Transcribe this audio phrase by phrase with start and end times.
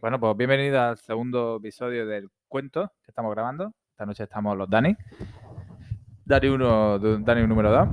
[0.00, 3.72] Bueno, pues bienvenido al segundo episodio del cuento que estamos grabando.
[3.90, 4.94] Esta noche estamos los Dani.
[6.24, 7.88] Dani 1, Dani número 2.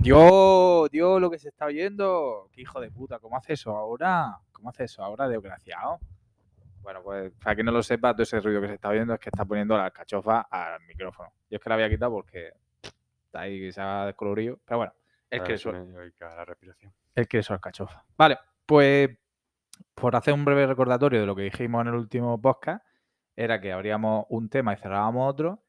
[0.00, 2.48] Dios, Dios, lo que se está oyendo.
[2.52, 4.38] Qué hijo de puta, ¿cómo hace eso ahora?
[4.52, 5.98] ¿Cómo hace eso ahora, desgraciado?
[6.80, 9.20] Bueno, pues para que no lo sepa, todo ese ruido que se está oyendo es
[9.20, 11.32] que está poniendo la cachofa al micrófono.
[11.50, 12.52] Yo es que la había quitado porque
[13.26, 14.60] está ahí que se ha descolorido.
[14.64, 14.92] Pero bueno,
[15.28, 15.72] es que eso.
[15.72, 16.92] la respiración.
[17.14, 18.04] El que eso es cachofa.
[18.16, 19.10] Vale, pues
[19.94, 22.84] por hacer un breve recordatorio de lo que dijimos en el último podcast,
[23.36, 25.62] era que abríamos un tema y cerrábamos otro.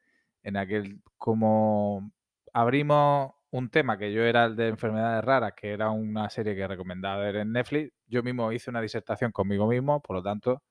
[0.43, 2.11] En aquel, como
[2.53, 6.67] abrimos un tema que yo era el de enfermedades raras, que era una serie que
[6.67, 10.63] recomendaba ver en Netflix, yo mismo hice una disertación conmigo mismo, por lo tanto,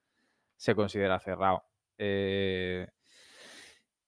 [0.57, 1.65] se considera cerrado.
[1.99, 2.89] Eh,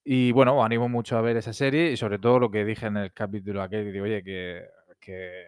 [0.04, 2.87] y bueno, os animo mucho a ver esa serie y sobre todo lo que dije
[2.87, 4.66] en el capítulo aquel, que digo, oye, que,
[4.98, 5.46] que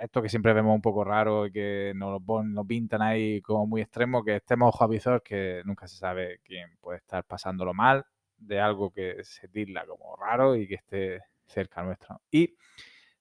[0.00, 3.82] esto que siempre vemos un poco raro y que nos lo, pintan ahí como muy
[3.82, 8.04] extremo, que estemos ojo a que nunca se sabe quién puede estar pasándolo mal
[8.38, 12.20] de algo que se tilda como raro y que esté cerca nuestro.
[12.30, 12.56] Y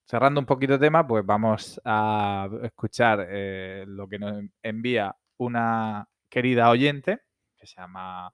[0.04, 6.08] cerrando un poquito de tema, pues vamos a escuchar eh, lo que nos envía una
[6.30, 7.22] querida oyente
[7.58, 8.34] que se llama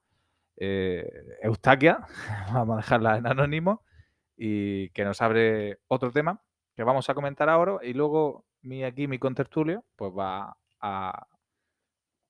[0.56, 2.00] eh, Eustaquia,
[2.52, 3.82] vamos a dejarla en anónimo,
[4.36, 6.42] y que nos abre otro tema
[6.82, 11.26] que vamos a comentar ahora y luego mi aquí, mi contertulio, pues va a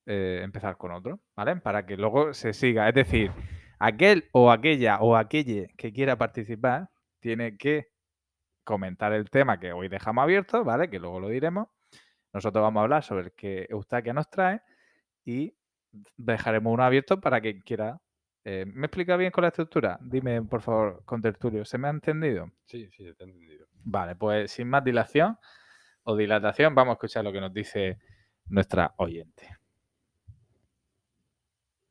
[0.04, 1.56] eh, empezar con otro, ¿vale?
[1.56, 2.86] Para que luego se siga.
[2.86, 3.32] Es decir,
[3.78, 7.88] aquel o aquella o aquelle que quiera participar tiene que
[8.62, 10.90] comentar el tema que hoy dejamos abierto, ¿vale?
[10.90, 11.68] Que luego lo diremos.
[12.34, 14.60] Nosotros vamos a hablar sobre el que Eustaquia nos trae
[15.24, 15.54] y
[16.18, 18.00] dejaremos uno abierto para quien quiera.
[18.44, 19.98] Eh, ¿Me explica bien con la estructura?
[20.02, 22.50] Dime, por favor, con tertulio, ¿se me ha entendido?
[22.64, 23.66] Sí, sí, se te ha entendido.
[23.84, 25.38] Vale, pues sin más dilación
[26.02, 27.98] o dilatación, vamos a escuchar lo que nos dice
[28.46, 29.48] nuestra oyente.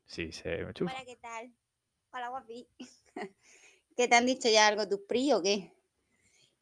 [0.04, 1.50] Sí, se me Hola, ¿qué tal?
[2.12, 2.68] Hola, guapi.
[3.96, 5.72] ¿Qué te han dicho ya algo tus pri o qué?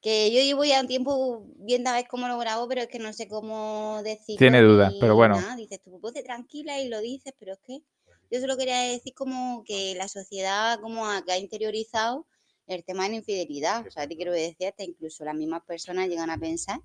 [0.00, 3.00] Que yo llevo ya un tiempo viendo a ver cómo lo grabo, pero es que
[3.00, 4.38] no sé cómo decir.
[4.38, 5.36] Tiene dudas, pero bueno.
[5.56, 7.82] Dices tú, pues tranquila y lo dices, pero es que
[8.30, 12.26] yo solo quería decir como que la sociedad como ha, que ha interiorizado
[12.66, 13.86] el tema de la infidelidad.
[13.86, 16.80] O sea, te quiero decir, hasta incluso las mismas personas llegan a pensar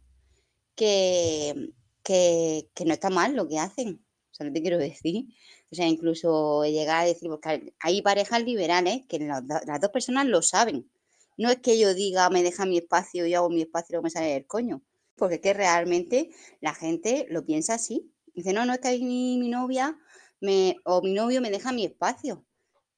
[0.75, 1.71] que,
[2.03, 4.03] que, no está mal lo que hacen.
[4.31, 5.25] O sea, no te quiero decir.
[5.71, 10.41] O sea, incluso llegar a decir, porque hay parejas liberales que las dos personas lo
[10.41, 10.89] saben.
[11.37, 14.03] No es que yo diga, me deja mi espacio y hago mi espacio y luego
[14.03, 14.81] me sale del coño.
[15.15, 16.29] Porque es que realmente
[16.61, 18.11] la gente lo piensa así.
[18.33, 19.97] Dice, no, no es que mi, mi novia
[20.41, 22.45] me, o mi novio me deja mi espacio.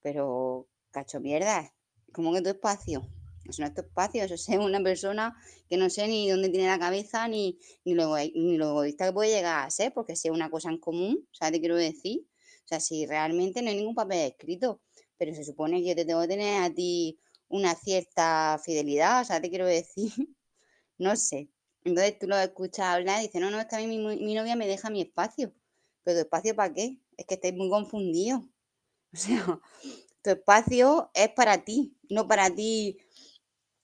[0.01, 1.73] Pero, cacho mierda,
[2.13, 3.07] ¿cómo que tu espacio?
[3.47, 5.35] Eso no es tu espacio, eso es una persona
[5.69, 9.13] que no sé ni dónde tiene la cabeza ni, ni, lo, ni lo egoísta que
[9.13, 11.53] puede llegar a ser, porque si es una cosa en común, ¿sabes?
[11.53, 12.27] Te quiero decir.
[12.65, 14.81] O sea, si realmente no hay ningún papel escrito,
[15.17, 19.25] pero se supone que yo te tengo que tener a ti una cierta fidelidad, o
[19.25, 20.11] sea, te quiero decir,
[20.97, 21.49] no sé.
[21.83, 24.57] Entonces tú lo escuchas hablar y dices, no, no, es que a mí mi, novia
[24.57, 25.53] me deja mi espacio.
[26.03, 26.99] ¿Pero tu espacio para qué?
[27.17, 28.41] Es que estáis muy confundidos.
[29.13, 29.59] O sea,
[30.23, 32.97] tu espacio es para ti, no para ti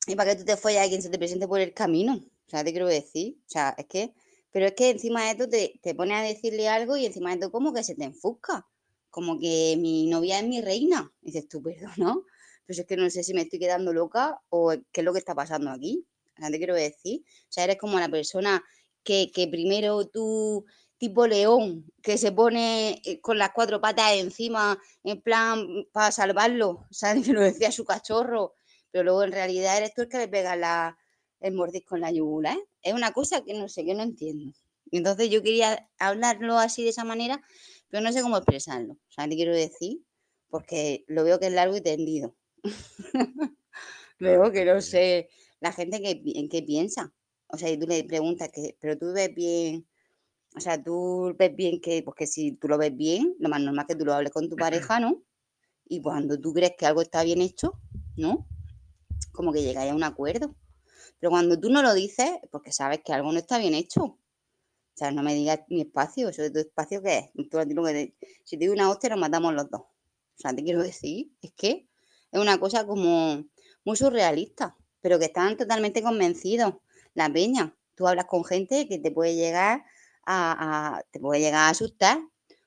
[0.07, 2.15] y para que tú te folles a quien se te presente por el camino.
[2.15, 3.37] O sea, te quiero decir.
[3.47, 4.13] O sea, es que,
[4.51, 7.35] pero es que encima de esto te, te pones a decirle algo y encima de
[7.35, 8.67] esto como que se te enfusca.
[9.09, 11.11] Como que mi novia es mi reina.
[11.21, 12.25] Y dices tú, perdón, ¿no?
[12.65, 15.19] pues es que no sé si me estoy quedando loca o qué es lo que
[15.19, 16.05] está pasando aquí.
[16.35, 17.21] Te quiero decir.
[17.43, 18.63] O sea, eres como la persona
[19.03, 20.65] que, primero tú,
[21.03, 26.87] tipo león, que se pone eh, con las cuatro patas encima, en plan, para salvarlo.
[26.91, 27.25] ¿Sabes?
[27.25, 28.55] Que lo decía su cachorro.
[28.89, 30.97] Pero luego en realidad eres tú el que le pega la,
[31.41, 32.55] el mordisco en la yugular.
[32.55, 32.63] ¿eh?
[32.83, 34.53] Es una cosa que no sé, que no entiendo.
[34.91, 37.41] Entonces yo quería hablarlo así de esa manera,
[37.89, 38.93] pero no sé cómo expresarlo.
[38.93, 40.05] O sea, te quiero decir,
[40.47, 42.33] porque lo veo que es largo y tendido.
[44.19, 45.27] Veo que no sé
[45.59, 47.13] la gente que, en qué piensa.
[47.47, 49.85] O sea, y tú le preguntas, que, pero tú ves bien,
[50.55, 53.85] o sea, tú ves bien que, porque si tú lo ves bien, lo más normal
[53.87, 55.23] es que tú lo hables con tu pareja, ¿no?
[55.85, 57.79] Y cuando tú crees que algo está bien hecho,
[58.15, 58.47] ¿no?
[59.31, 60.55] Como que llegáis a un acuerdo.
[61.19, 64.03] Pero cuando tú no lo dices, porque sabes que algo no está bien hecho.
[64.03, 67.49] O sea, no me digas mi espacio, eso de tu espacio, ¿qué es?
[67.49, 67.57] Tú,
[68.43, 69.81] si te digo una hostia, nos matamos los dos.
[69.81, 71.87] O sea, te quiero decir, es que
[72.31, 73.43] es una cosa como
[73.85, 76.75] muy surrealista, pero que están totalmente convencidos.
[77.15, 79.83] La peña, tú hablas con gente que te puede llegar
[80.25, 82.19] a, te puede llegar a asustar,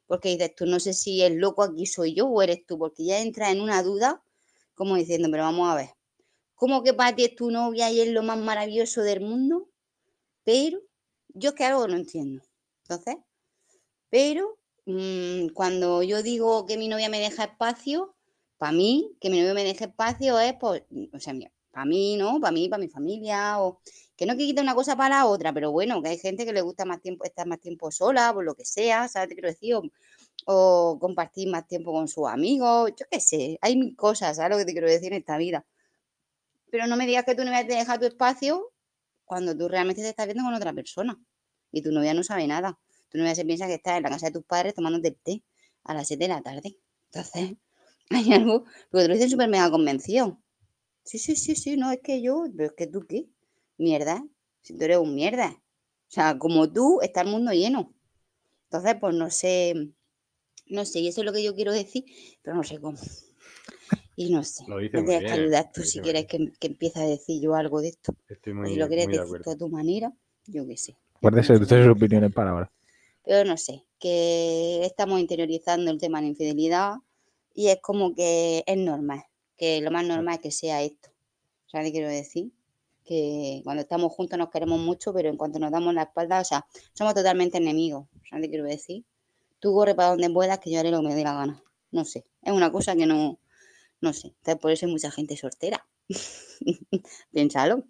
[0.07, 3.05] porque dices, tú no sé si el loco aquí soy yo o eres tú, porque
[3.05, 4.23] ya entras en una duda,
[4.75, 5.91] como diciendo, pero vamos a ver,
[6.55, 9.69] ¿cómo que para ti es tu novia y es lo más maravilloso del mundo?
[10.45, 10.81] Pero
[11.29, 12.43] yo es que algo no entiendo.
[12.83, 13.17] Entonces,
[14.11, 18.15] pero mm, cuando yo digo que mi novia me deja espacio,
[18.59, 20.83] para mí, que mi novio me deje espacio es, pues,
[21.13, 21.35] o sea,
[21.71, 22.41] para mí, ¿no?
[22.41, 23.81] Para mí, para mi familia, o
[24.17, 26.63] que no quita una cosa para la otra, pero bueno, que hay gente que le
[26.63, 29.29] gusta más tiempo, estar más tiempo sola, por lo que sea, ¿sabes?
[29.29, 29.83] Te quiero decir, o,
[30.47, 34.59] o compartir más tiempo con sus amigos, yo qué sé, hay mil cosas, ¿sabes lo
[34.59, 35.67] que te quiero decir en esta vida?
[36.71, 38.73] Pero no me digas que tu novia te deja tu espacio
[39.25, 41.21] cuando tú realmente te estás viendo con otra persona
[41.73, 42.79] y tu novia no sabe nada.
[43.11, 45.45] Tu novia se piensa que estás en la casa de tus padres tomándote el té
[45.85, 46.79] a las 7 de la tarde.
[47.07, 47.57] Entonces,
[48.11, 50.41] hay algo, porque te lo dicen súper mega convencido.
[51.05, 53.29] Sí, sí, sí, sí, no, es que yo, pero es que tú qué,
[53.79, 54.25] mierda,
[54.63, 55.51] si tú eres un mierda.
[56.09, 57.95] O sea, como tú, está el mundo lleno.
[58.65, 59.91] Entonces, pues no sé,
[60.67, 62.05] no sé, y eso es lo que yo quiero decir,
[62.43, 62.99] pero no sé cómo.
[64.17, 66.69] Y no sé, Lo dice me tienes que bien, ayudar tú si quieres que, que
[66.69, 68.15] empiece a decir yo algo de esto.
[68.29, 69.51] Estoy muy, si lo quieres muy de decir tú acuerdo.
[69.53, 70.13] a tu manera,
[70.47, 70.97] yo qué sé.
[71.21, 72.73] Guárdese de tus opiniones para ahora.
[73.25, 76.95] Pero no sé, que estamos interiorizando el tema de la infidelidad
[77.55, 79.25] y es como que es normal,
[79.57, 81.11] que lo más normal es que sea esto.
[81.67, 82.53] ¿Sabes qué quiero decir?
[83.07, 86.45] Que cuando estamos juntos nos queremos mucho, pero en cuanto nos damos la espalda, o
[86.45, 88.07] sea, somos totalmente enemigos.
[88.29, 89.05] ¿Sabes qué quiero decir?
[89.61, 91.63] Tú corre para donde puedas, que yo haré lo que me dé la gana.
[91.93, 93.39] No sé, es una cosa que no,
[94.01, 94.29] no sé.
[94.29, 95.87] Entonces, por eso hay mucha gente soltera.
[97.33, 97.85] Piénsalo.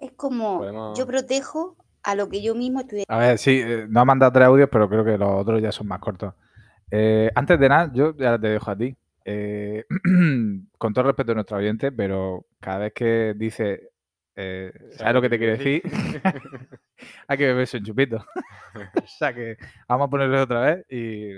[0.00, 3.86] Es como Podemos- yo protejo a lo que yo mismo estoy A ver, sí, eh,
[3.88, 6.32] no ha mandado tres audios, pero creo que los otros ya son más cortos.
[6.90, 8.96] Eh, antes de nada, yo ya te dejo a ti.
[9.30, 9.84] Eh,
[10.78, 13.90] con todo el respeto a nuestro oyente, pero cada vez que dice,
[14.34, 15.82] eh, ¿sabes lo que te quiero decir?
[17.28, 18.24] Hay que beberse un chupito.
[19.04, 21.36] o sea que vamos a ponerlo otra vez y,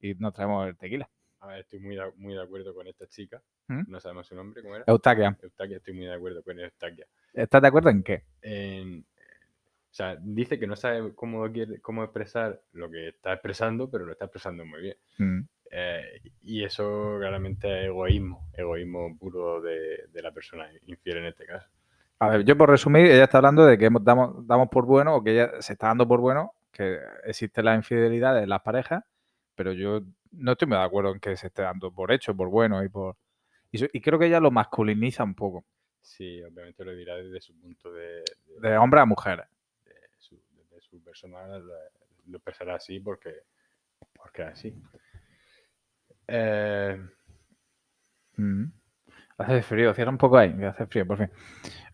[0.00, 1.06] y nos traemos el tequila.
[1.40, 3.42] A ver, estoy muy de, muy de acuerdo con esta chica.
[3.68, 3.82] ¿Mm?
[3.90, 4.84] No sabemos su nombre, ¿cómo era?
[4.86, 7.06] Eustaquia, Eustaquia, estoy muy de acuerdo con Eustaquia.
[7.34, 8.24] ¿estás de acuerdo en qué?
[8.40, 13.90] En- o sea, dice que no sabe cómo, quiere, cómo expresar lo que está expresando,
[13.90, 14.96] pero lo está expresando muy bien.
[15.18, 15.40] Mm,
[15.74, 21.46] Eh, y eso claramente es egoísmo, egoísmo puro de, de la persona infiel en este
[21.46, 21.66] caso.
[22.18, 25.24] A ver, yo por resumir, ella está hablando de que damos, damos por bueno o
[25.24, 29.02] que ella se está dando por bueno que existe la infidelidad en las parejas,
[29.54, 30.00] pero yo
[30.32, 32.88] no estoy muy de acuerdo en que se esté dando por hecho, por bueno y
[32.88, 33.16] por...
[33.70, 35.64] Y, creo que ella lo masculiniza un poco,
[36.02, 38.22] Sí, obviamente lo dirá desde su punto de,
[38.60, 39.46] de- de hombre a mujer.
[39.84, 43.34] de su, desde su persona, lo, expresará así porque,
[44.14, 44.74] porque así.
[46.28, 47.00] Eh,
[48.36, 48.64] Mm.
[49.38, 51.30] Hace frío, cierra un poco ahí, que hace frío, por fin.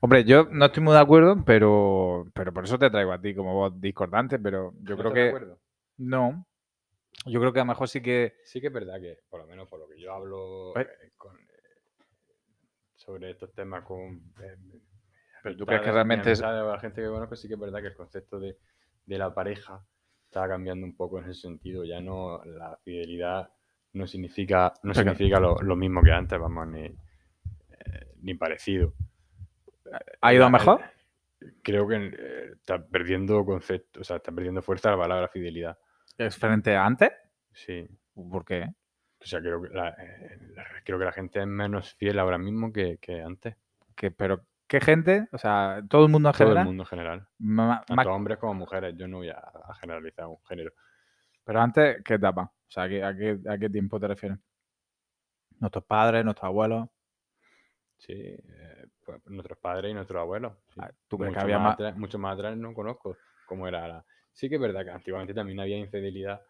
[0.00, 3.34] Hombre, yo no estoy muy de acuerdo, pero, pero por eso te traigo a ti
[3.34, 5.58] como voz discordante, pero yo ¿no creo estás de que acuerdo?
[5.98, 6.46] no.
[7.26, 8.34] Yo creo que a lo mejor sí que...
[8.44, 11.10] Sí que es verdad que, por lo menos por lo que yo hablo Pues- eh,
[11.16, 11.42] con, eh,
[12.94, 14.20] sobre estos temas con...
[15.42, 17.88] Pero tú crees que realmente es- la gente que conozco, sí que es verdad que
[17.88, 18.56] el concepto de,
[19.06, 19.84] de la pareja
[20.24, 21.84] está cambiando un poco en ese sentido.
[21.84, 23.50] Ya no, la fidelidad
[23.92, 28.94] no significa, no significa lo, lo mismo que antes, vamos, ni, eh, ni parecido.
[30.20, 30.82] ¿Ha ido a mejor?
[31.62, 35.78] Creo que eh, está perdiendo concepto, o sea, está perdiendo fuerza la palabra fidelidad.
[36.16, 37.10] ¿Es frente a antes?
[37.52, 37.86] Sí.
[38.14, 38.64] ¿Por qué?
[39.20, 42.38] O sea, creo que la, eh, la- creo que la gente es menos fiel ahora
[42.38, 43.56] mismo que, que antes.
[43.94, 45.28] que pero ¿qué gente?
[45.32, 46.62] O sea, todo el mundo en Todo general.
[46.62, 47.28] el mundo en general.
[47.38, 48.94] ma- Tanto hombres como mujeres.
[48.96, 50.72] Yo no voy a, a generalizar un género.
[51.44, 52.52] pero antes, ¿qué etapa?
[52.68, 54.38] O sea, ¿a qué, a qué- a qué tiempo te refieres?
[55.60, 56.88] Nuestros padres, nuestros abuelos.
[57.98, 58.12] Sí.
[58.12, 60.52] eh, pues, nuestros padres y nuestros abuelos.
[60.74, 60.80] sí.
[60.80, 63.16] Ah, ¿Tú crees que había más atrás, mucho más atrás no conozco
[63.46, 64.04] cómo era la...
[64.32, 66.40] Sí que es verdad que antiguamente también había infidelidad,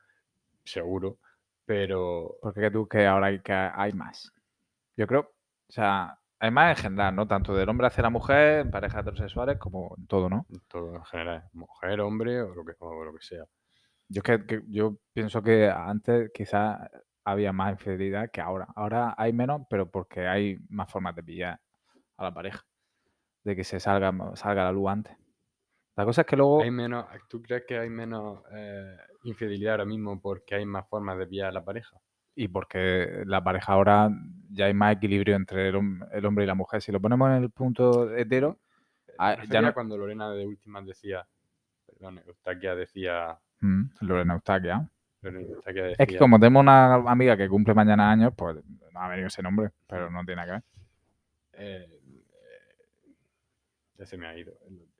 [0.64, 1.19] seguro,
[1.64, 4.31] pero ¿Por qué tú que ahora hay, que hay más?
[4.97, 7.26] Yo creo, o sea, hay más en general, ¿no?
[7.26, 10.47] Tanto del hombre hacia la mujer, en parejas heterosexuales, como en todo, ¿no?
[10.69, 13.45] todo en general, mujer, hombre o lo que, o lo que sea.
[14.09, 16.79] Yo que, que- yo pienso que antes quizás
[17.25, 18.67] había más infidelidad que ahora.
[18.75, 21.61] Ahora hay menos, pero porque hay más formas de pillar
[22.17, 22.65] a la pareja.
[23.45, 25.17] De que se salga, salga a la luz antes.
[25.97, 26.62] La cosa es que luego.
[26.62, 31.19] Hay menos, ¿Tú crees que hay menos eh, infidelidad ahora mismo porque hay más formas
[31.19, 31.97] de pillar a la pareja?
[32.35, 34.11] Y porque la pareja ahora
[34.50, 36.81] ya hay más equilibrio entre el, hom- el hombre y la mujer.
[36.81, 38.61] Si lo ponemos en el punto hetero,
[39.21, 41.27] Ah, Me ya no- cuando Lorena de últimas decía,
[41.87, 44.88] perdón, Eustaquia decía, mm, Lorena Eustaquia.
[45.23, 48.57] Lorena Eustaquia decía Es que como tenemos una amiga que cumple mañana años, pues
[48.93, 50.62] no ha venido ese nombre, pero no tiene nada que ver.
[51.67, 53.12] eh, eh,
[53.99, 54.53] ya se me ha ido.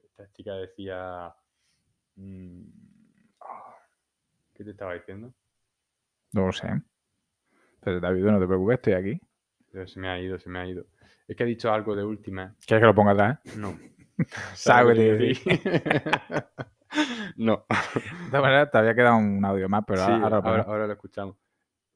[0.05, 1.33] Esta chica decía,
[2.17, 2.62] mm,
[3.41, 3.77] ah,
[4.55, 5.33] ¿qué te estaba diciendo?
[6.33, 6.69] No lo sé.
[7.81, 9.21] Pero David, no te preocupes, estoy aquí.
[9.71, 10.87] Pero se me ha ido, se me ha ido.
[11.29, 12.55] Es que ha dicho algo de última.
[12.67, 13.38] ¿Quieres que lo ponga atrás?
[13.57, 13.79] No.
[14.55, 15.38] Sabe ¿Sabes
[17.37, 17.64] No.
[17.68, 21.37] De todas maneras, te había quedado un audio más, pero Sí, ahora lo escuchamos.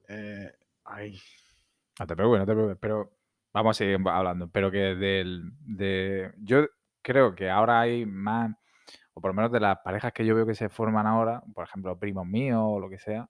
[0.09, 0.53] Eh,
[0.85, 1.19] ay,
[1.99, 3.13] No te preocupes, no te preocupes, pero
[3.53, 4.49] vamos a seguir hablando.
[4.49, 6.67] Pero que del, de, yo
[7.03, 8.55] creo que ahora hay más,
[9.15, 11.65] o por lo menos de las parejas que yo veo que se forman ahora, por
[11.65, 13.29] ejemplo, primos míos o lo que sea,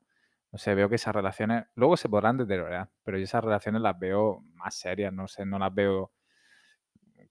[0.51, 3.99] no sé, veo que esas relaciones luego se podrán deteriorar, pero yo esas relaciones las
[3.99, 6.13] veo más serias, no sé, no las veo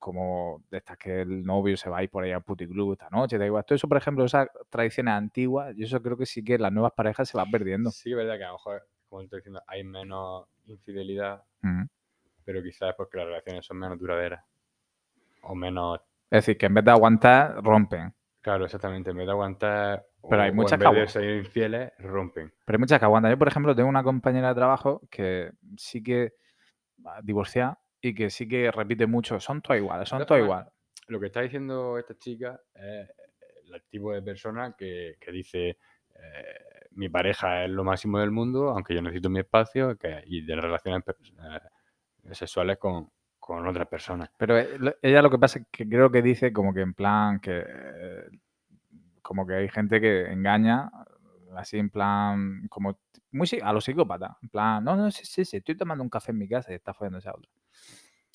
[0.02, 3.10] como de estas que el novio se va a ir por ahí al puticlub esta
[3.10, 3.64] noche, da igual.
[3.64, 6.92] Todo eso, por ejemplo, esas tradiciones antiguas, yo eso creo que sí que las nuevas
[6.94, 7.92] parejas se van perdiendo.
[7.92, 11.44] sí es verdad que a lo mejor, como te estoy diciendo, hay menos infidelidad,
[12.44, 14.44] pero quizás es porque las relaciones son menos duraderas.
[15.44, 18.14] O menos, Es decir, que en vez de aguantar, rompen.
[18.42, 21.92] claro, exactamente, en vez de aguantar, Pero o- hay o muchas en vez que infieles,
[22.00, 22.52] rompen.
[22.66, 23.32] Pero hay muchas que aguantan.
[23.32, 26.34] Yo, por ejemplo, tengo una compañera de trabajo que sí que
[27.06, 30.62] va divorciada y que sí que repite mucho, son todas iguales, son todas todas formas,
[30.66, 30.74] igual.
[31.08, 33.10] Lo que está diciendo esta chica es
[33.72, 35.78] el tipo de persona que, que dice
[36.16, 40.42] eh, mi pareja es lo máximo del mundo, aunque yo necesito mi espacio que, y
[40.46, 44.30] de relaciones eh, sexuales con, con otras personas.
[44.38, 47.40] Pero eh, ella lo que pasa es que creo que dice como que en plan
[47.40, 48.30] que eh,
[49.22, 50.90] como que hay gente que engaña
[51.58, 53.00] así en plan como
[53.32, 56.32] muy a los psicópatas, en plan, no, no, sí, sí, sí, estoy tomando un café
[56.32, 57.50] en mi casa y está follándose a otra.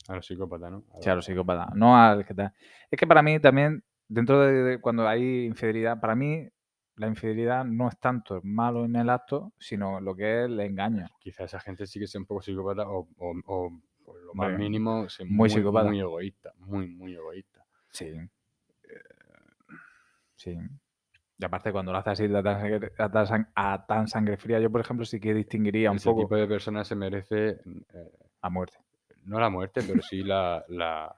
[0.08, 0.84] A los psicópatas, ¿no?
[0.94, 2.52] A Sí, a los- psicópatas, no al que tal.
[2.90, 6.48] Es que para mí también, dentro de, de cuando hay infidelidad, para mí
[6.94, 11.06] la infidelidad no es tanto malo en el acto, sino lo que es el engaño.
[11.18, 14.56] Quizá esa gente sí que sea un poco psicópata o, o, o por lo más
[14.56, 15.88] mínimo muy muy, psicópata.
[15.88, 17.66] muy egoísta, muy, muy egoísta.
[17.90, 18.14] Sí.
[20.36, 20.56] Sí.
[21.38, 24.36] Y aparte, cuando lo haces así a tan, sangre, a tan sang- a tan sangre
[24.38, 27.60] fría, yo, por ejemplo, sí que distinguiría un Ese poco tipo de persona se merece,
[27.92, 28.78] eh, a muerte.
[29.24, 31.14] no la muerte, pero sí la, la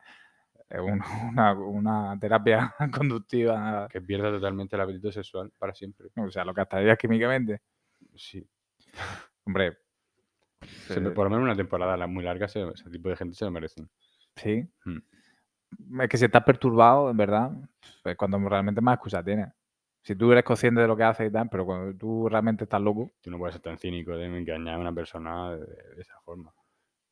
[0.83, 6.09] un- una, una terapia conductiva, que pierda totalmente el apetito sexual para siempre.
[6.17, 7.61] o sea, lo castrarías químicamente.
[8.17, 8.45] Sí.
[9.45, 9.79] Hombre,
[10.89, 13.37] Se eh, por lo menos una temporada la- muy larga, se- ese tipo de gente
[13.37, 13.89] se lo merecen.
[14.35, 14.67] sí.
[14.85, 14.99] Mm.
[16.01, 17.53] Es que si estás perturbado, en verdad,
[18.05, 19.49] es cuando realmente más excusa tienes.
[20.09, 22.81] Si tú eres consciente de lo que haces y tal, pero cuando tú realmente estás
[22.81, 23.13] loco.
[23.21, 26.51] Tú no puedes ser tan cínico de engañar a una persona de, de esa forma.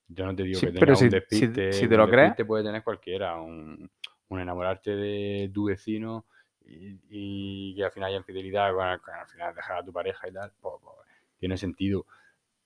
[0.09, 1.73] Yo no te digo Sí, que tengas si- un si- despiste.
[1.75, 3.39] si te un lo crees- puede tener cualquiera.
[3.39, 3.91] Un,
[4.29, 6.25] un enamorarte de tu vecino
[6.65, 10.27] y, y que al final haya infidelidad, bueno, que al final dejar a tu pareja
[10.29, 10.97] y tal, pues, pues,
[11.39, 12.07] tiene sentido.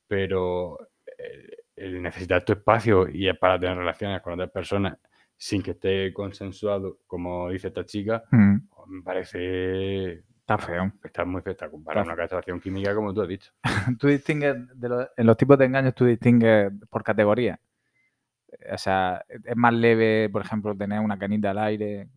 [0.06, 0.78] Pero
[1.18, 4.96] el, el necesitar tu espacio y es para tener relaciones con otras personas
[5.37, 8.56] sin que esté consensuado, como dice esta chica, mm,
[8.87, 10.92] me parece está feo.
[11.04, 13.52] Está muy feo, está Está una castración química, como tú has dicho.
[14.00, 17.60] Tú distingues, de los- en los tipos de engaños, tú distingues por categoría.
[18.72, 22.08] O sea, es más leve, por ejemplo, tener una canita al aire,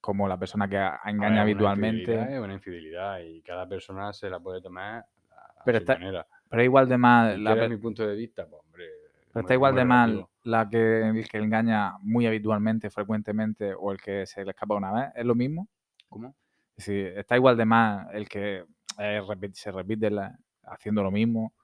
[0.00, 2.34] como la persona que engaña ver, una infidelidad habitualmente.
[2.36, 4.98] Es una infidelidad y cada persona se la puede tomar
[5.30, 6.26] a, Pero su está- manera.
[6.50, 7.38] Pero igual de mal.
[7.38, 8.46] ¿Y La, ¿Quieres pe- mi punto de vista?
[8.46, 8.84] Pues, hombre.
[9.32, 14.00] pero está igual de mal la que el que engaña muy habitualmente, frecuentemente, o el
[14.00, 15.12] que se le escapa una vez.
[15.14, 15.68] ¿Es lo mismo?
[16.10, 16.36] ¿Cómo?
[16.76, 18.66] Es decir, está igual de mal el que
[18.98, 19.22] eh,
[19.54, 21.54] se repite la- haciendo lo mismo.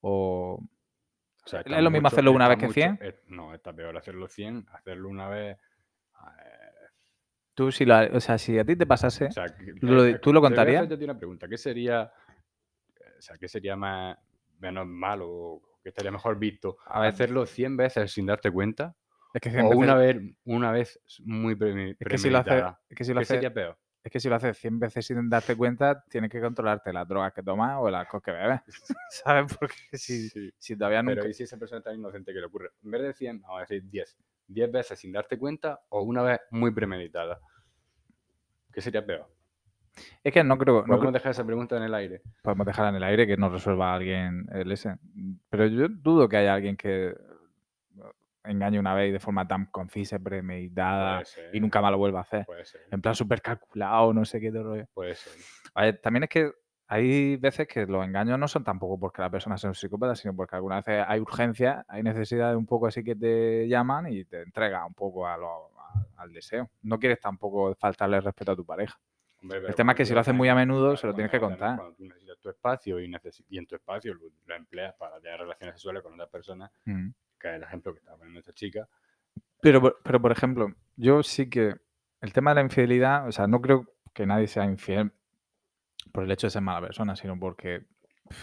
[0.00, 0.60] O.
[1.44, 2.98] O sea, ¿Es lo mismo hacerlo una vez que mucho- 100?
[3.00, 5.56] es- no, está peor hacerlo 100, hacerlo una vez.
[5.58, 6.88] eh,
[7.54, 9.26] Tú, si lo ha- o sea, si a ti te pasase.
[9.26, 10.88] o sea, que- ¿Tú lo- eh, tú lo a contarías?
[10.88, 11.48] ti una pregunta.
[11.48, 12.12] ¿Qué sería,
[13.00, 14.18] eh, o sea, qué sería más,
[14.58, 16.76] menos malo o qué estaría mejor visto?
[16.86, 18.94] A ver, ¿Hacerlo 100 veces sin darte cuenta?
[19.32, 22.80] es que ¿O una vez, una vez muy premi- es que si lo premeditada?
[22.88, 23.78] es que si lo ¿Qué haces, sería peor?
[24.06, 27.32] Es que si lo haces 100 veces sin darte cuenta, tienes que controlarte las drogas
[27.32, 28.60] que tomas o el alcohol que bebes.
[29.10, 29.52] ¿Sabes?
[29.58, 30.50] Porque si, Sí.
[30.58, 31.16] si todavía nunca.
[31.22, 32.70] Pero ¿y si esa persona tan inocente que le ocurre?
[32.84, 34.16] En vez de 100, vamos a decir 10.
[34.48, 37.40] 10 veces sin darte cuenta o una vez muy premeditada.
[38.72, 39.26] ¿Qué sería peor?
[40.22, 40.74] Es que no creo.
[40.74, 42.22] No Podemos creo- dejar esa pregunta en el aire.
[42.42, 44.96] podemos dejar en el aire que no resuelva alguien el ese.
[45.50, 47.16] Pero yo dudo que haya alguien que
[48.46, 51.54] engañe una vez de forma tan concisa, premeditada ser.
[51.54, 52.46] y nunca más lo vuelva a hacer.
[52.90, 54.86] En plan súper calculado, no sé qué de rollo.
[54.94, 55.32] Puede ser.
[55.74, 56.50] A ver, también es que
[56.88, 60.34] hay veces que los engaños no son tampoco porque la persona sea un psicópata, sino
[60.36, 64.24] porque algunas veces hay urgencia, hay necesidad de un poco así que te llaman y
[64.24, 66.70] te entrega un poco a lo- a- al deseo.
[66.82, 68.98] No quieres tampoco faltarle respeto a tu pareja.
[69.42, 71.30] Hombre, El tema es que si lo haces muy a menudo, claro, se lo tienes
[71.30, 71.76] que contar.
[71.76, 73.12] Cuando tú necesitas tu espacio y,
[73.50, 77.08] y en tu espacio lo, lo empleas para tener relaciones sexuales con otras personas, Mm.
[77.50, 78.88] Que es el ejemplo que estaba poniendo esta chica,
[79.60, 81.74] Pero, pero, por ejemplo, yo sí que
[82.20, 85.12] el tema de la infidelidad, o sea, no creo que nadie sea infiel
[86.12, 87.86] por el hecho de ser mala persona, sino porque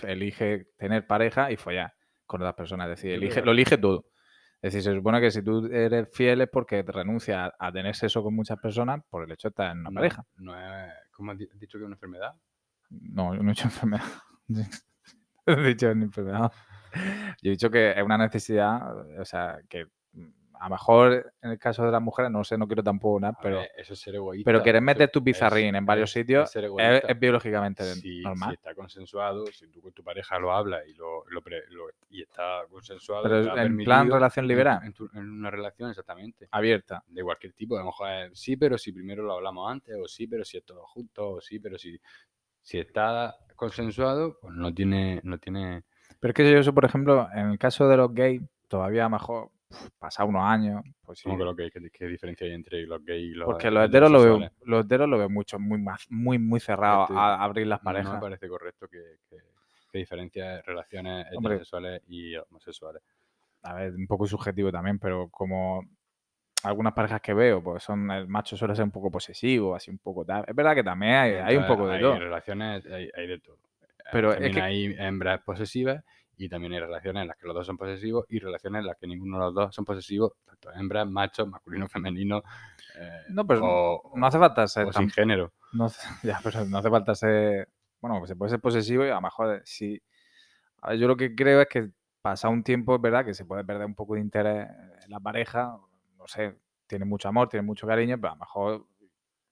[0.03, 1.93] elige tener pareja y follar
[2.25, 2.85] con otras personas.
[2.89, 4.05] Es decir, elige, lo elige todo.
[4.61, 7.95] Es decir, se supone que si tú eres fiel es porque te renuncias a, tener
[7.95, 10.25] sexo con muchas personas por el hecho de estar en una No- pareja.
[10.37, 12.33] No es, ¿Cómo has di- dicho que es una enfermedad?
[12.89, 14.05] No, yo no he dicho enfermedad.
[15.45, 16.51] No he dicho enfermedad.
[17.41, 21.51] Yo he dicho que es una necesidad, o sea, que mm, a lo mejor en
[21.51, 23.99] el caso de las mujeres, no sé, no quiero tampoco nada, pero, ver, eso es
[23.99, 24.45] ser egoísta.
[24.45, 28.01] pero querer meter tu es- pizarrín en varios es- sitios es es, es biológicamente si,
[28.01, 28.53] si normal.
[28.53, 31.41] está consensuado, si tú con tu pareja lo hablas y, lo, lo
[32.09, 34.79] y está consensuado, Pero está en plan relación en- liberal.
[34.83, 36.47] En, tu- en una relación, exactamente.
[36.51, 37.03] Abierta.
[37.07, 40.07] De cualquier tipo, a lo mejor es sí, pero si primero lo hablamos antes, o
[40.07, 41.99] sí, pero si es todo junto, o sí, pero si,
[42.61, 45.83] si está consensuado, pues no tiene, no tiene
[46.23, 49.49] Pero es que yo eso, por ejemplo, en el caso de los gays, todavía mejor
[49.69, 51.29] uf, pasado unos años, pues sí.
[51.29, 54.09] que lo que, que- qué diferencia hay entre los gays y los Porque los heteros
[54.09, 57.67] lo veo, los heteros lo veo mucho, muy más, muy, muy cerrado Este, a abrir
[57.67, 58.21] las No me parejas.
[58.21, 59.35] parece correcto que, que,
[59.91, 61.55] que diferencia relaciones Hombre.
[61.55, 63.03] heterosexuales y homosexuales.
[63.63, 65.83] a ver, un poco subjetivo también, pero como
[66.63, 69.97] algunas parejas que veo, pues son, el macho suele ser un poco posesivo, así un
[69.97, 70.45] poco tal.
[70.47, 72.17] Es verdad que también hay, hay un poco de hay todo.
[72.17, 73.57] relaciones, hay, hay de todo.
[74.11, 76.03] Pero es también que- hay hembras posesivas
[76.37, 78.97] y también hay relaciones en las que los dos son posesivos y relaciones en las
[78.97, 82.43] que ninguno de los dos son posesivos, tanto hembras, machos, masculino, femenino.
[82.99, 85.53] eh, No, pero o, No hace falta ser o tan- sin género.
[85.73, 85.87] no,
[86.23, 87.69] ya, pero no hace falta ser.
[88.01, 90.01] Bueno, se puede ser posesivo y a lo mejor sí.
[90.81, 91.89] A ver, yo lo que creo es que
[92.21, 94.67] pasa un tiempo, es verdad, que se puede perder un poco de interés
[95.05, 95.77] en la pareja.
[96.17, 96.57] No sé,
[96.87, 98.85] tiene mucho amor, tiene mucho cariño, pero a lo mejor,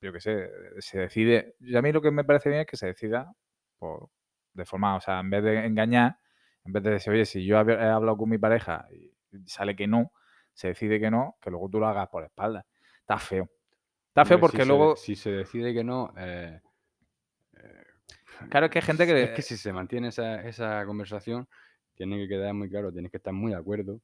[0.01, 1.55] yo qué sé, se decide.
[1.61, 3.31] Y a mí lo que me parece bien es que se decida
[3.79, 4.09] por,
[4.53, 6.17] de forma, o sea, en vez de engañar,
[6.65, 9.11] en vez de decir, oye, si yo he hablado con mi pareja y
[9.45, 10.11] sale que no,
[10.53, 12.65] se decide que no, que luego tú lo hagas por espalda.
[12.99, 13.49] Está feo.
[14.09, 14.95] Está feo Hombre, porque si se- luego.
[14.95, 16.13] si se decide que no.
[16.17, 16.59] eh,
[17.57, 17.83] eh,
[18.49, 19.23] Claro, es que hay gente que.
[19.23, 21.47] Es que si se mantiene esa, esa conversación,
[21.95, 24.01] tiene que quedar muy claro, tienes que estar muy de acuerdo.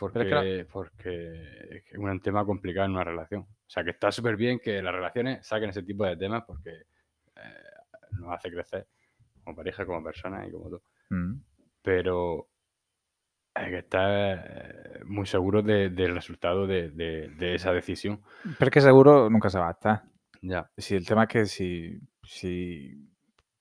[0.00, 1.32] Porque, es porque
[1.70, 3.42] es que es un tema complicado en una relación.
[3.42, 6.70] O sea, que está súper bien que las relaciones saquen ese tipo de temas porque
[6.70, 7.40] eh,
[8.12, 8.86] nos hace crecer
[9.46, 10.82] como pareja, como persona y como todo.
[11.10, 11.34] Mm.
[11.82, 12.48] Pero
[13.54, 18.20] hay que estar eh, muy seguro de- del resultado de, de- de esa decisión.
[18.58, 20.02] Pero es que seguro nunca se va a estar.
[20.42, 20.68] Ya.
[20.76, 23.08] Si el tema es que si, si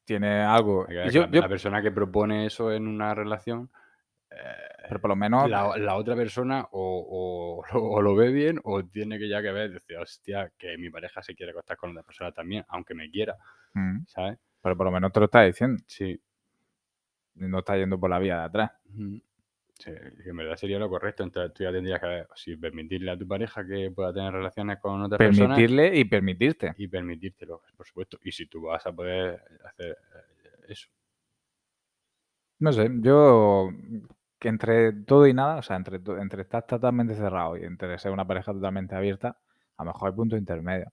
[0.03, 0.87] tiene algo.
[0.89, 3.69] Yo- la, yo- la persona que propone eso en una relación
[4.31, 4.37] eh,
[4.89, 5.49] pero por lo menos.
[5.49, 9.71] la, la otra persona o, o lo ve bien o tiene que ya que ver,
[9.71, 13.35] decir, hostia, que mi pareja se quiere acostar con otra persona también, aunque me quiera,
[13.77, 14.39] Mm, ¿sabes?
[14.65, 15.83] Pero por lo menos te lo está diciendo.
[15.85, 16.19] Sí.
[17.35, 18.71] No está yendo por la vía de atrás.
[19.77, 19.91] Sí,
[20.25, 21.21] en verdad sería lo correcto.
[21.21, 25.19] Entonces tú ya tendrías que permitirle a tu pareja que pueda tener relaciones con otras
[25.19, 26.73] personas Permitirle y permitirte.
[26.79, 28.17] y permitírtelo, por supuesto.
[28.23, 30.89] Y si tú vas a poder hacer eh, eso.
[32.57, 33.69] No sé, yo
[34.39, 38.11] que entre todo y nada, o sea, entre, entre estar totalmente cerrado y entre ser
[38.11, 39.37] una pareja totalmente abierta,
[39.77, 40.91] a lo mejor hay punto intermedio.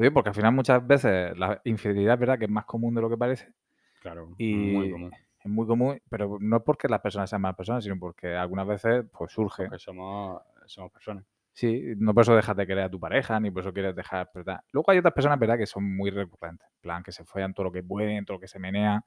[0.00, 3.00] Digo porque al final muchas veces la infidelidad es verdad que es más común de
[3.02, 3.52] lo que parece,
[4.00, 5.12] Claro, Y- muy común.
[5.44, 8.66] es muy común, pero no es porque las personas sean malas personas, sino porque algunas
[8.66, 9.64] veces pues surge.
[9.64, 11.24] Porque somos, somos personas.
[11.52, 14.30] Sí, no por eso dejas de querer a tu pareja, ni por eso quieres dejar,
[14.34, 14.60] ¿verdad?
[14.72, 16.66] Luego hay otras personas, ¿verdad?, que son muy recurrentes.
[16.76, 19.04] En plan, que se follan todo lo que pueden, todo lo que se menea.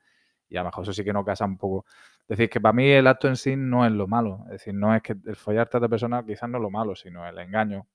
[0.49, 1.85] Y a lo mejor eso sí que no casa un poco.
[2.23, 4.41] Es decir, que para mí el acto en sí no es lo malo.
[4.47, 6.95] Es decir, no es que el follarte a otra persona quizás no es lo malo,
[6.95, 7.87] sino el engaño.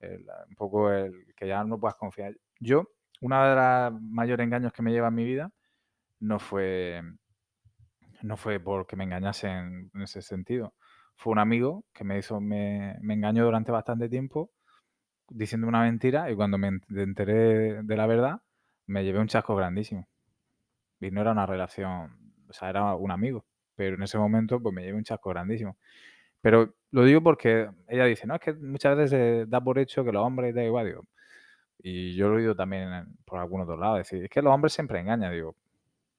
[0.00, 2.34] El- un poco el que ya no puedas confiar.
[2.60, 2.88] Yo,
[3.20, 5.50] una de las mayores engaños que me lleva en mi vida
[6.20, 7.02] no fue
[8.22, 10.74] no fue porque me engañasen en ese sentido.
[11.16, 14.52] Fue un amigo que me hizo, me, me engañó durante bastante tiempo
[15.28, 18.42] diciendo una mentira y cuando me ent- enteré de la verdad
[18.86, 20.08] me llevé un chasco grandísimo.
[21.00, 24.74] Y no era una relación, o sea, era un amigo, pero en ese momento pues
[24.74, 25.78] me llevé un chasco grandísimo.
[26.40, 30.04] Pero lo digo porque ella dice, no, es que muchas veces se da por hecho
[30.04, 31.04] que los hombres da igual, digo.
[31.80, 34.72] Y yo lo he oído también por algún otro lado, decir, es que los hombres
[34.72, 35.54] siempre engañan, digo,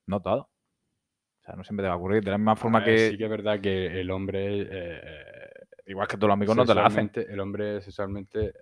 [0.06, 0.46] no todos.
[0.46, 2.24] O sea, no siempre te va a ocurrir.
[2.24, 4.68] De la misma forma ver, que, Sí que es verdad que el hombre...
[4.70, 5.50] eh,
[5.88, 8.54] igual que todos los amigos no te lo hacen, El hombre sexualmente eh,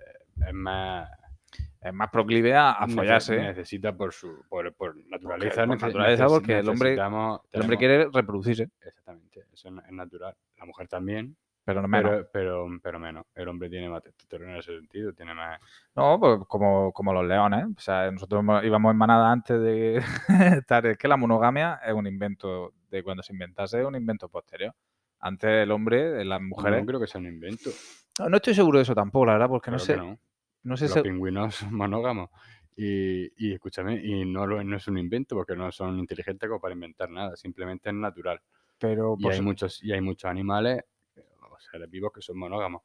[0.48, 1.10] es más...
[1.82, 3.38] es más proclive a, follarse.
[3.38, 5.66] Necesita por su por, por naturaleza.
[5.66, 6.94] por nece- naturaleza, porque el hombre-
[7.52, 10.36] El hombre quiere reproducirse, Exactamente, eso es es natural.
[10.58, 11.36] La mujer también,
[11.68, 12.10] pero no menos.
[12.12, 13.26] pero, pero, pero menos.
[13.36, 15.60] El hombre tiene más testosterona en ese sentido, tiene más...
[15.96, 17.66] No, pues como, como los leones.
[17.78, 19.98] O sea, nosotros mo- íbamos en manada antes de
[20.64, 20.86] estar.
[20.86, 24.74] Es que la monogamia es un invento de cuando se inventase, es un invento posterior.
[25.20, 26.80] Antes el hombre, eh, las mujeres.
[26.80, 27.70] No creo que sea un invento.
[28.20, 29.94] No, no estoy seguro de eso tampoco, la verdad, porque no sé.
[29.94, 30.18] que no.
[30.64, 32.30] No sé Los pingüinos son monógamos.
[32.76, 36.62] Y, y escúchame, y no, lo- no es un invento porque no son inteligentes como
[36.62, 38.40] para inventar nada, simplemente es natural.
[38.80, 40.84] Pero Y por hay muchos, y hay muchos animales,
[41.64, 42.82] seres vivos que son monógamos.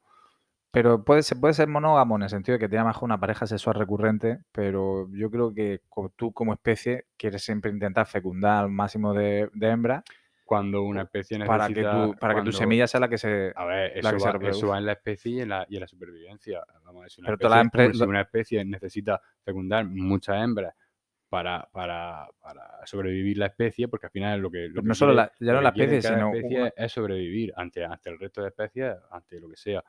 [0.71, 3.45] Pero puede, se puede ser monógamo en el sentido de que tenga mejor una pareja
[3.45, 5.81] sexual recurrente, pero yo creo que
[6.15, 10.03] tú como especie quieres siempre intentar fecundar al máximo de, de hembras
[10.45, 11.57] Cuando una especie necesita...
[11.57, 13.53] para que, tu, para que tu semilla sea la que se...
[13.55, 14.57] A ver, la eso que se va, reproduce.
[14.57, 16.63] eso va en la especie y en la, y en la supervivencia.
[16.83, 20.73] Vamos si una, Pero especie, empre- si lo- una especie necesita fecundar muchas hembras
[21.33, 24.67] para, para, para sobrevivir la especie, porque al final lo que...
[24.67, 26.91] Lo Pero que no solo quiere- la- ya no la especie, sino especie una- es
[26.91, 29.83] sobrevivir ante, ante el resto de especies, ante lo que sea.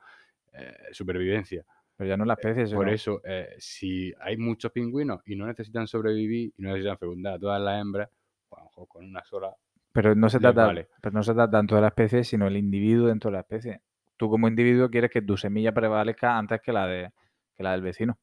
[0.53, 1.63] eh, supervivencia.
[1.95, 5.45] Pero ya no la especie, Por sino- eso, eh, si hay muchos pingüinos y no
[5.45, 8.09] necesitan sobrevivir y no necesitan fecundar a todas las hembras,
[8.49, 9.53] pues a lo mejor con una sola
[9.91, 10.87] Pero no se trata, vale.
[10.99, 13.81] pero no se trata tanto de la especie, sino el individuo dentro de la especie.
[14.17, 17.11] Tú como individuo quieres que tu semilla prevalezca antes que la de
[17.53, 18.17] que la del vecino.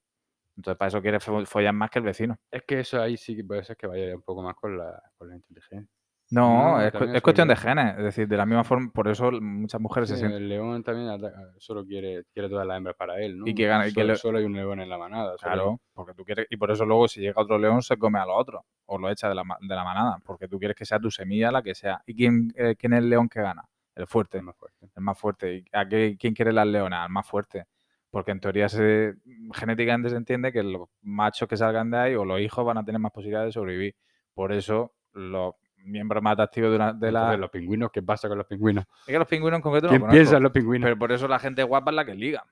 [0.56, 2.36] Entonces para eso quieres fo- follar más que el vecino.
[2.50, 5.02] Es que eso ahí sí que puede ser que vaya un poco más con la,
[5.16, 5.88] con la inteligencia.
[6.30, 7.98] No, No, es, cu- cuestión de genes.
[7.98, 10.40] Es decir, de la misma forma, por eso muchas mujeres se sienten.
[10.42, 13.46] el león también ataca- solo quiere, quiere todas las hembras para él, ¿no?
[13.46, 15.36] Y que gana- y que solo, le- solo hay un león en la manada.
[15.36, 18.18] solo Claro, porque tú quieres, y por eso luego si llega otro león se come
[18.18, 20.86] a los otros, o lo echa de la, de la manada, porque tú quieres que
[20.86, 22.02] sea tu semilla la que sea.
[22.06, 23.64] ¿Y quién, eh, quién es el león que gana?
[23.94, 24.88] El fuerte, es más fuerte.
[24.94, 25.54] el más fuerte.
[25.56, 27.04] ¿Y a qué, quién quiere las leonas?
[27.04, 27.66] Al más fuerte.
[28.12, 29.14] Porque en teoría se,
[29.54, 32.84] genéticamente se entiende que los machos que salgan de ahí o los hijos van a
[32.84, 33.96] tener más posibilidades de sobrevivir.
[34.34, 37.20] Por eso los miembros más atractivos de, una- de la...
[37.20, 38.84] Entonces, los pingüinos, ¿qué pasa con los pingüinos?
[39.00, 40.14] Es que los pingüinos en concreto no ¿Quién conozco.
[40.16, 40.84] piensa en los pingüinos?
[40.86, 42.44] Pero por eso la gente guapa es la que liga.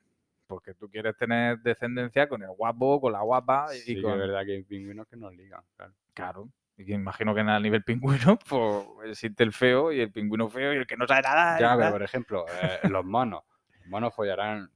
[0.46, 4.12] Porque tú quieres tener descendencia con el guapo, con la guapa y sí, con...
[4.14, 5.92] es verdad que hay pingüinos que no ligan, claro.
[6.14, 6.48] Claro.
[6.78, 10.72] Y que imagino que el nivel pingüino, pues existe el feo y el pingüino feo
[10.72, 11.60] y el que no sabe nada.
[11.60, 13.42] Ya, pero por ejemplo, eh, los monos.
[13.78, 14.70] Los monos follarán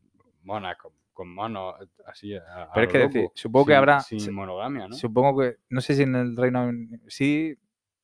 [0.44, 2.34] monas con, con monos eh, así.
[2.34, 4.94] A, a Pero es que decir, supongo que habrá- Sin monogamia, ¿no?
[4.94, 6.70] Supongo que, no sé si en el Reino
[7.08, 7.56] sí,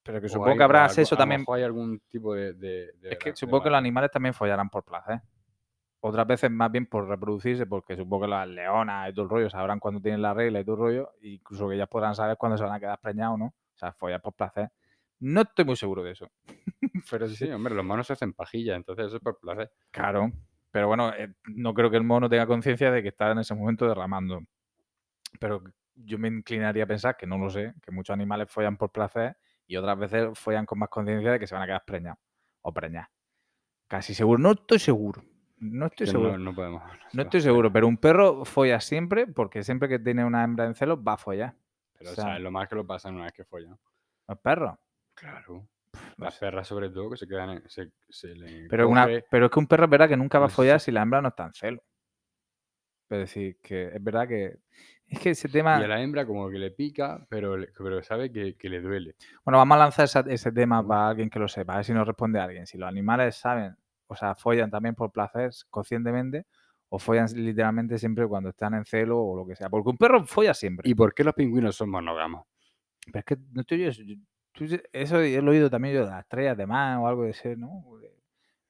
[0.03, 1.45] pero que O supongo hay- que habrá sexo también.
[1.53, 2.53] hay algún tipo de.
[2.55, 5.21] de- de Es que de supongo que los animales también follarán por placer.
[6.03, 9.51] Otras veces más bien por reproducirse, porque supongo que las leonas y todo el rollo
[9.51, 12.39] sabrán cuándo tienen la regla y todo el rollo, e incluso que ellas podrán saber
[12.39, 13.45] cuándo se van a quedar preñados o no.
[13.47, 14.71] O sea, follar por placer.
[15.19, 16.27] No estoy muy seguro de eso.
[17.11, 19.71] pero sí, Sí, hombre, los monos se hacen pajilla, entonces eso es por placer.
[19.91, 20.33] Claro,
[20.71, 23.55] pero bueno, eh, no creo que el mono tenga conciencia de que está en ese
[23.55, 24.41] momento derramando.
[25.39, 25.63] Pero
[25.95, 29.37] yo me inclinaría a pensar que no lo sé, que muchos animales follan por placer
[29.67, 32.19] y otras veces follan con más conciencia de que se van a quedar preñados
[32.63, 33.09] o preñadas.
[33.89, 35.23] Casi seguro, no estoy seguro.
[35.59, 36.31] No estoy que seguro.
[36.33, 36.83] no, no podemos.
[37.13, 40.75] No estoy seguro, pero un perro folla siempre porque siempre que tiene una hembra en
[40.75, 41.55] celos va a follar.
[41.99, 43.79] Pero o o sea- sea, lo más que lo pasan una vez que follan.
[44.27, 44.79] Los perros.
[45.15, 45.67] Claro.
[46.19, 47.51] Las perras, sobre todo, que se quedan.
[47.51, 50.39] en- se, se le Pero, una, pero es que un perro es verdad que nunca
[50.39, 51.83] va a follar si la hembra no está en celo.
[53.09, 54.59] Es decir, que es verdad que.
[55.07, 55.81] Es que ese tema.
[55.81, 59.17] Y a la hembra, como que le pica, pero, pero sabe que, que le duele.
[59.45, 61.93] Bueno, vamos a lanzar esa- ese tema para alguien que lo sepa, a ver si
[61.93, 62.67] nos responde alguien.
[62.67, 63.75] Si los animales saben,
[64.07, 66.47] o sea, follan también por placer conscientemente
[66.91, 69.69] o follan literalmente siempre cuando están en celo o lo que sea.
[69.69, 70.89] Porque un perro folla siempre.
[70.89, 72.47] ¿Y por qué los pingüinos son monógamos?
[73.07, 73.91] Pero es que no estoy yo.
[74.53, 77.31] Tú- eso lo he oído también yo de las estrellas de mar o algo de
[77.31, 77.85] ese, ¿no?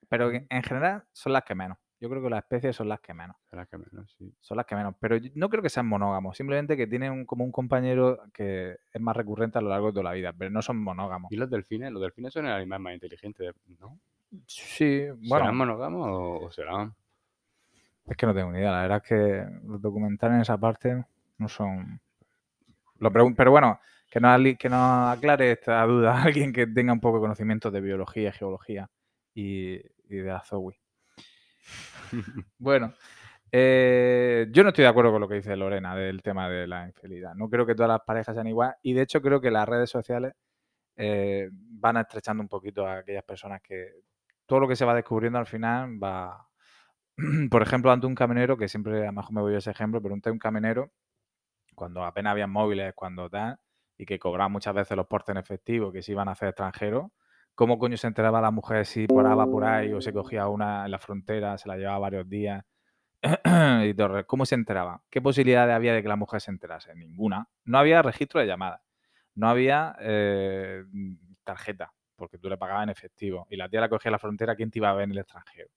[0.09, 1.79] Pero en general son las que menos.
[2.01, 3.37] Yo creo que las especies son las que menos.
[3.51, 4.33] Será que menos, sí.
[4.41, 4.95] Son las que menos.
[4.99, 6.37] Pero yo no creo que sean monógamos.
[6.37, 9.93] Simplemente que tienen un- como un compañero que es más recurrente a lo largo de
[9.93, 10.33] toda la vida.
[10.33, 11.31] Pero no son monógamos.
[11.31, 11.93] ¿Y los delfines?
[11.93, 13.99] Los delfines son el animal más inteligente, ¿no?
[14.47, 15.53] Sí, ¿Serán bueno.
[15.53, 16.95] monógamos o, o serán...?
[18.07, 18.73] Es que no tengo ni idea.
[18.73, 21.05] La verdad es que los documentales en esa parte
[21.39, 22.01] no son.
[22.99, 23.79] Lo Pero bueno,
[24.11, 27.71] que nos, ali- que nos aclare esta duda alguien que tenga un poco de conocimiento
[27.71, 28.91] de biología, geología
[29.35, 30.79] y, y de la Zoe.
[32.59, 32.93] Bueno,
[33.53, 36.87] eh, yo no estoy de acuerdo con lo que dice Lorena del tema de la
[36.87, 37.35] infidelidad.
[37.35, 39.91] No creo que todas las parejas sean igual y de hecho creo que las redes
[39.91, 40.35] sociales
[40.97, 43.93] eh, van estrechando un poquito a aquellas personas que
[44.47, 46.47] todo lo que se va descubriendo al final va...
[47.51, 50.03] Por ejemplo, ante un camionero, que siempre a lo mejor me voy a ese ejemplo,
[50.03, 50.93] pero ante un camionero,
[51.75, 53.59] cuando apenas había móviles, cuando tal,
[54.01, 57.11] y que cobraba muchas veces los portes en efectivo, que se iban a hacer extranjeros,
[57.55, 60.91] ¿cómo coño se enteraba la mujer si paraba por ahí o se cogía una en
[60.91, 62.65] la frontera, se la llevaba varios días?
[64.27, 65.03] ¿Cómo se enteraba?
[65.11, 66.95] ¿Qué posibilidades había de que la mujer se enterase?
[66.95, 67.47] Ninguna.
[67.67, 68.81] No había registro de llamadas.
[69.35, 70.83] No había eh,
[71.45, 73.47] tarjeta, porque tú le pagabas en efectivo.
[73.51, 75.19] Y la tía la cogía en la frontera, ¿quién te iba a ver en el
[75.19, 75.69] extranjero?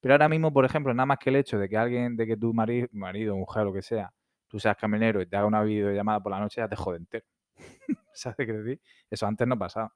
[0.00, 2.36] Pero ahora mismo, por ejemplo, nada más que el hecho de que alguien, de que
[2.36, 4.12] tu marido, marido mujer, lo que sea,
[4.48, 7.24] tú seas camionero y te haga una videollamada por la noche, ya te jode entero.
[8.12, 8.80] ¿Sabes qué decir?
[9.10, 9.92] Eso antes no pasaba.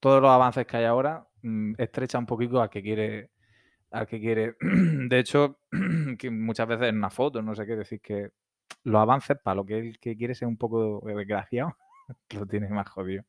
[0.00, 3.30] Todos los avances que hay ahora mm, estrecha un poquito al que quiere,
[3.90, 4.56] al que quiere.
[4.60, 5.60] De hecho,
[6.18, 8.30] que muchas veces en una foto, no sé qué decir, que
[8.84, 11.76] los avances para lo que él que quiere ser un poco desgraciado,
[12.34, 13.24] lo tiene más jodido.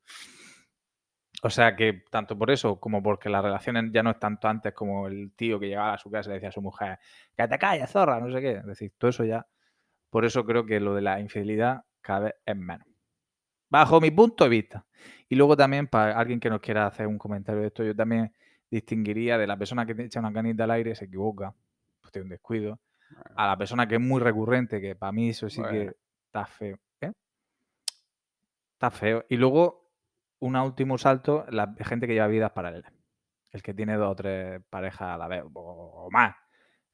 [1.43, 4.73] O sea que tanto por eso como porque las relaciones ya no es tanto antes
[4.73, 6.97] como el tío que llegaba a su casa y le decía a su mujer,
[7.35, 8.51] que te calles, zorra, no sé qué.
[8.53, 9.45] Es decir, todo eso ya.
[10.09, 12.87] Por eso creo que lo de la infidelidad cada vez es menos.
[13.75, 14.85] Bajo mi punto de vista.
[15.27, 18.33] Y luego también, para alguien que nos quiera hacer un comentario de esto, yo también
[18.71, 21.53] distinguiría de la persona que te echa una canita al aire, se equivoca,
[21.99, 22.79] pues tiene un descuido,
[23.35, 25.73] a la persona que es muy recurrente, que para mí eso sí Bueno.
[25.77, 26.79] que está feo.
[27.01, 27.11] ¿eh?
[28.75, 29.25] Está feo.
[29.27, 29.91] Y luego,
[30.39, 32.93] un último salto, la gente que lleva vidas paralelas.
[33.51, 36.33] El que tiene dos o tres parejas a la vez, o, o más.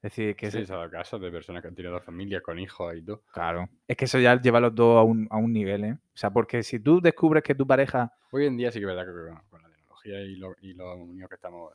[0.02, 2.92] Es decir, que Sí, ha dado casos de personas que han tenido familias con hijos
[2.96, 3.22] y todo.
[3.32, 3.68] Claro.
[3.86, 5.92] Es que eso ya lleva a los dos a un, a un nivel, ¿eh?
[5.92, 8.12] O sea, porque si tú descubres que tu pareja.
[8.32, 10.74] Hoy en día sí que es verdad que con, con la tecnología y lo, y
[10.74, 11.72] lo unidos que estamos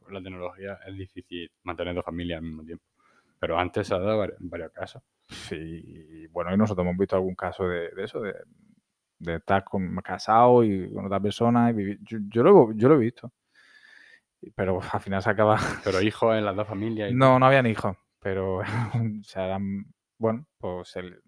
[0.00, 2.84] con la tecnología es difícil mantener dos familias al mismo tiempo.
[3.40, 5.02] Pero antes se ha dado vari- varios casos.
[5.28, 8.34] Sí, bueno, y nosotros hemos visto algún caso de, de eso, de,
[9.20, 11.98] de estar con, casado y con otra persona y vivir.
[12.02, 13.32] Yo, yo lo, yo lo he visto.
[14.54, 15.56] Pero al final se acaba.
[15.84, 17.10] Pero hijos en las dos familias.
[17.10, 19.84] y No, no habían hijos, pero o sea, eran,
[20.18, 21.22] bueno, pues el-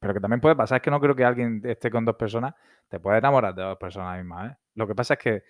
[0.00, 2.54] pero que también puede pasar, es que no creo que alguien esté con dos personas,
[2.88, 4.56] te puede enamorar de dos personas a la misma vez.
[4.74, 5.42] Lo que pasa es que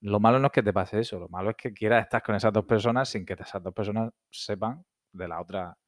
[0.00, 2.34] lo malo no es que te pase eso, lo malo es que quieras estar con
[2.34, 5.78] esas dos personas sin que esas dos personas sepan de la otra,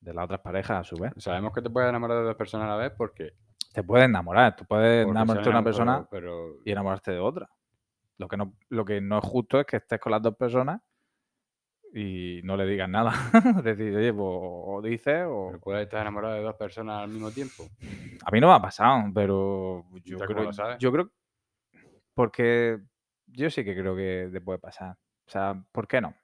[0.00, 1.12] de las otras parejas a su vez.
[1.18, 3.34] Sabemos que te puedes enamorar de dos personas a la vez porque.
[3.72, 7.48] Te puedes enamorar, tú puedes enamorarte de una persona Pero, y enamorarte de otra.
[8.20, 10.82] Lo que no, lo que no es justo es que estés con las dos personas
[11.94, 13.12] y no le digas nada.
[13.56, 15.58] es decir, oye, pues o dices o...
[15.62, 17.66] puedes estar enamorado de dos personas al mismo tiempo.
[18.26, 20.76] A mí no me ha pasado, pero yo ¿Tú cómo creo, lo sabes?
[20.78, 21.10] yo creo,
[22.12, 22.78] porque
[23.26, 24.98] yo sí que creo que te puede pasar.
[25.26, 26.14] O sea, ¿por qué no?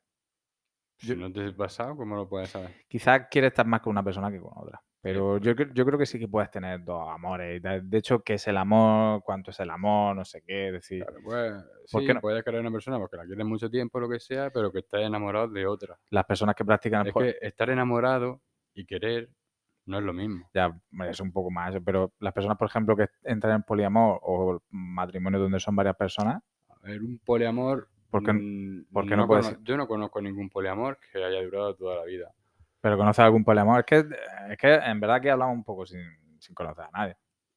[0.98, 2.74] Si Yo- no te has pasado, ¿cómo lo puedes saber?
[2.88, 4.82] Quizás quieres estar más con una persona que con otra.
[5.06, 7.62] Pero yo, yo creo que sí que puedes tener dos amores.
[7.62, 9.22] De hecho, ¿qué es el amor?
[9.24, 10.16] ¿Cuánto es el amor?
[10.16, 10.72] No sé qué.
[10.72, 11.52] Decir, Claro, pues,
[11.92, 12.20] ¿Por sí, qué no?
[12.20, 14.80] puedes querer a una persona porque la quieres mucho tiempo, lo que sea, pero que
[14.80, 15.96] estés enamorado de otra.
[16.10, 18.40] las personas que practican el Es que estar enamorado
[18.74, 19.30] y querer
[19.86, 20.50] no es lo mismo.
[20.52, 20.72] ya
[21.08, 25.38] es un poco más pero las personas, por ejemplo, que entran en poliamor o matrimonio
[25.38, 27.88] donde son varias personas, A ver, un poliamor.
[28.10, 29.62] ¿Por qué- mm, por qué no puede cono- ser?
[29.64, 32.32] Yo no conozco ningún poliamor que haya durado toda la vida.
[32.86, 33.80] Pero conoces algún poliamor.
[33.80, 33.96] Es que,
[34.52, 36.00] es que en verdad que hablamos un poco sin,
[36.38, 37.16] sin conocer a nadie.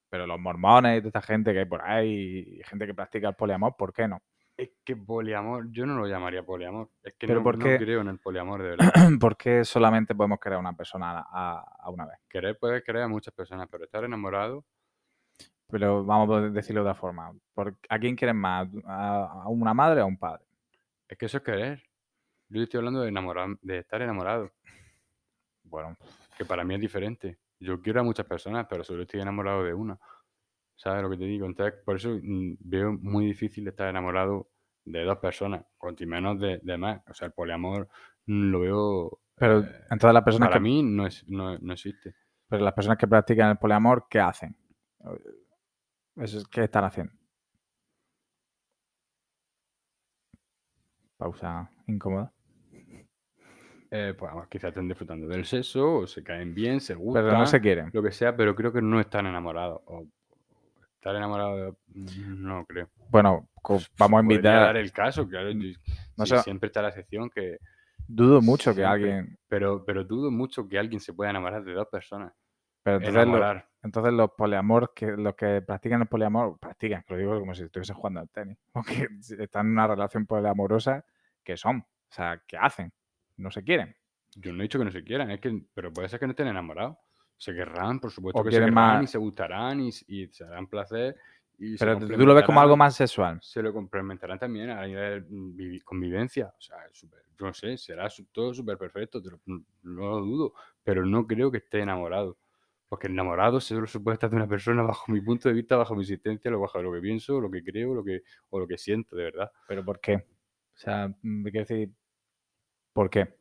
[0.09, 3.27] Pero los mormones y toda esta gente que hay por ahí, y gente que practica
[3.29, 4.23] el poliamor, ¿por qué no?
[4.57, 6.89] Es que poliamor, yo no lo llamaría poliamor.
[7.03, 7.43] Es que Pero no,
[7.77, 8.87] creo en el poliamor de verdad.
[9.21, 12.17] ¿Por qué solamente podemos querer a una persona a, a- una vez?
[12.27, 14.65] Querer puede querer a muchas personas, pero estar enamorado,
[15.67, 17.31] Pero vamos a decirlo de otra forma.
[17.53, 18.67] ¿Por- ¿A quién quieres más?
[18.85, 20.43] ¿A, a una madre o a un padre?
[21.07, 21.83] es que eso es querer.
[22.49, 24.51] Yo estoy hablando de enamorar, de estar enamorado,
[25.69, 25.95] Bueno,
[26.37, 27.39] que para mí es diferente.
[27.59, 29.99] Yo quiero a muchas personas, pero solo estoy enamorado de una.
[30.75, 31.45] ¿Sabes lo que te digo?
[31.45, 34.49] Entonces, por eso mm, veo muy difícil estar enamorado
[34.85, 37.01] de dos personas, cuanto menos de, de más.
[37.09, 37.89] O sea, el poliamor
[38.25, 39.19] mm, lo veo.
[39.35, 42.15] pero eh, entonces las personas para que, mí no, es, no, no existe.
[42.47, 44.55] pero las personas que practican el poliamor, ¿qué hacen?
[46.49, 47.13] ¿Qué están haciendo?
[51.17, 52.31] Pausa incómoda.
[53.91, 57.45] Eh, pues quizás estén disfrutando del sexo, o se caen bien, se gustan, Pero no
[57.47, 57.89] se quieren.
[57.91, 59.81] lo que sea, pero creo que no están enamorados.
[59.85, 60.07] O, o
[60.93, 61.73] estar enamorado de-
[62.27, 62.89] no creo.
[63.09, 64.61] Bueno, vamos a Podría invitar.
[64.61, 65.49] dar el caso, claro.
[65.51, 65.75] y-
[66.17, 66.43] No sí, sé.
[66.43, 67.57] siempre está la excepción que.
[68.07, 69.37] Dudo mucho que alguien.
[69.47, 72.33] Pero, pero dudo mucho que alguien se pueda enamorar de dos personas.
[72.83, 77.19] Pero entonces, lo- entonces los poliamor, que los que practican el poliamor, practican, que lo
[77.19, 78.57] digo como si estuviesen jugando al tenis.
[78.73, 79.07] Porque
[79.39, 81.03] están en una relación poliamorosa,
[81.43, 81.77] ¿qué son?
[81.79, 82.91] O sea, ¿qué hacen?
[83.39, 83.95] No se quieren.
[84.35, 86.31] Yo no he dicho que no se quieran, es que, pero puede ser que no
[86.31, 86.97] estén enamorados.
[87.37, 90.43] Se querrán, por supuesto O que se querrán más- y se gustarán y, y se
[90.43, 91.15] harán placer.
[91.57, 93.39] Y Pero tú lo ves como algo más sexual.
[93.41, 96.53] se lo complementarán también a nivel convivencia.
[96.57, 99.61] O sea, es súper- yo no sé, será todo súper perfecto, te lo- no
[100.09, 102.37] lo dudo, pero no creo que esté enamorado.
[102.89, 105.95] Porque enamorado solo se puede estar de una persona bajo mi punto de vista, bajo
[105.95, 108.77] mi existencia, lo bajo lo que pienso, lo que creo, lo que, o lo que
[108.77, 109.51] siento, de verdad.
[109.67, 110.15] ¿Pero por qué?
[110.15, 111.91] O sea, mm, quiero decir,
[112.99, 113.33] ¿por qué?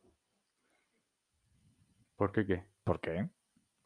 [2.17, 2.65] ¿Por qué qué?
[2.85, 3.29] ¿Por qué?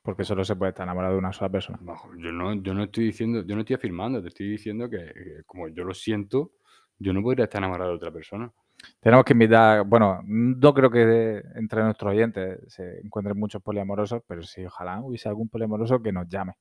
[0.02, 1.78] Porque solo se puede estar enamorado de una sola persona.
[1.82, 4.98] Bajo- yo no, yo no estoy diciendo, yo no estoy afirmando, te estoy diciendo que,
[4.98, 6.52] que como yo lo siento,
[6.98, 8.52] yo no podría estar enamorado de otra persona.
[9.00, 14.42] Tenemos que invitar, bueno, no creo que entre nuestros oyentes se encuentren muchos poliamorosos, pero
[14.42, 16.54] sí, ojalá hubiese algún poliamoroso que nos llame,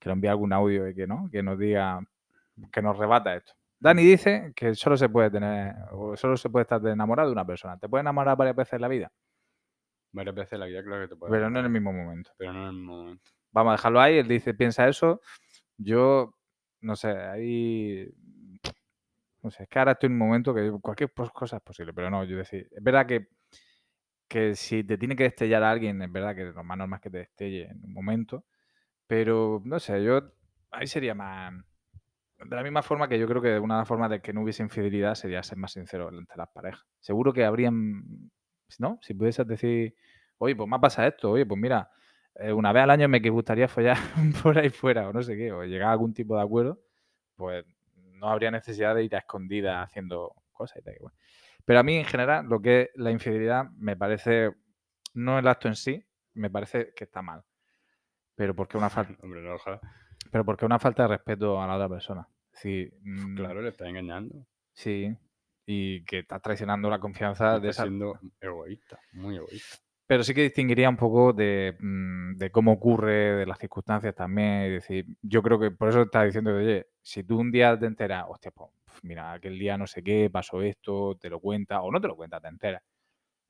[0.00, 2.00] que nos envíe algún audio y que no, que nos diga,
[2.72, 3.54] que nos rebata esto.
[3.82, 7.44] Dani dice que solo se puede tener, o solo se puede estar enamorado de una
[7.44, 7.76] persona.
[7.78, 9.12] ¿Te puedes enamorar varias veces en la vida?
[10.12, 12.30] Varias veces en la vida, claro que te puedes Pero no en el mismo momento.
[12.38, 13.30] pero no en el mismo momento.
[13.50, 15.20] Vamos a dejarlo ahí, él dice, piensa eso.
[15.76, 16.32] Yo,
[16.80, 18.08] no sé, ahí
[19.42, 22.08] No sé, es que ahora estoy en un momento que cualquier cosa es posible, pero
[22.08, 23.26] no, yo decir, es verdad que,
[24.28, 27.02] que si te tiene que destellar a alguien, es verdad que lo más normal es
[27.02, 28.44] que te destelle en un momento,
[29.06, 30.22] pero no sé, yo
[30.70, 31.54] ahí sería más...
[32.44, 34.42] De la misma forma que yo creo que una de las formas de que no
[34.42, 36.84] hubiese infidelidad sería ser más sincero entre las parejas.
[37.00, 38.30] Seguro que habrían,
[38.78, 38.98] ¿no?
[39.02, 39.94] Si pudieses decir,
[40.38, 41.90] oye, pues me ha pasado esto, oye, pues mira,
[42.34, 43.96] eh, una vez al año me gustaría follar
[44.42, 46.80] por ahí fuera o no sé qué, o llegar a algún tipo de acuerdo,
[47.36, 50.94] pues no habría necesidad de ir a escondidas haciendo cosas y tal.
[50.94, 51.14] igual.
[51.64, 54.50] Pero a mí en general lo que es la infidelidad me parece,
[55.14, 57.44] no el acto en sí, me parece que está mal.
[58.34, 59.80] Pero porque una falta, Hombre, no, ojalá.
[60.30, 62.28] Pero porque una falta de respeto a la otra persona.
[62.52, 64.46] Es decir, mm, Claro, le está engañando.
[64.72, 65.14] Sí,
[65.66, 67.82] y que estás traicionando la confianza de Está esa...
[67.84, 69.78] siendo egoísta, muy egoísta.
[70.06, 74.62] Pero sí que distinguiría un poco de, mm, de cómo ocurre, de las circunstancias también.
[74.64, 77.86] Es decir, yo creo que por eso estás diciendo, oye, si tú un día te
[77.86, 78.70] enteras, hostia, pues
[79.02, 82.16] mira, aquel día no sé qué, pasó esto, te lo cuenta, o no te lo
[82.16, 82.82] cuenta, te enteras.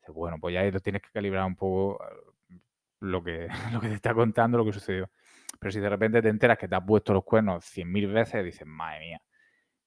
[0.08, 2.58] Bueno, pues ya ahí lo tienes que calibrar un poco eh,
[3.00, 5.10] lo que, lo que te está contando, lo que sucedió.
[5.58, 8.44] Pero si de repente te enteras que te has puesto los cuernos cien mil veces,
[8.44, 9.22] dices, madre mía,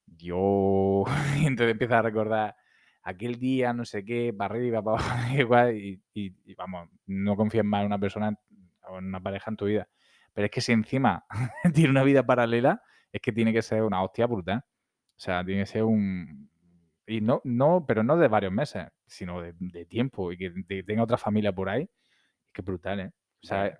[0.06, 1.04] yo...
[1.39, 2.56] y entonces empiezas a recordar
[3.04, 6.01] aquel día, no sé qué, para arriba, para abajo, y,
[6.58, 8.38] vamos, no confíes más en una persona
[8.89, 9.88] o en una pareja en tu vida.
[10.34, 11.25] Pero es que si encima
[11.73, 14.58] tiene una vida paralela, es que tiene que ser una hostia brutal.
[14.58, 16.49] O sea, tiene que ser un...
[17.08, 21.04] Y no, no, pero no de varios meses, sino de, tiempo y que te- tenga
[21.04, 21.84] otra familia por ahí.
[21.84, 23.12] Es que brutal, ¿eh?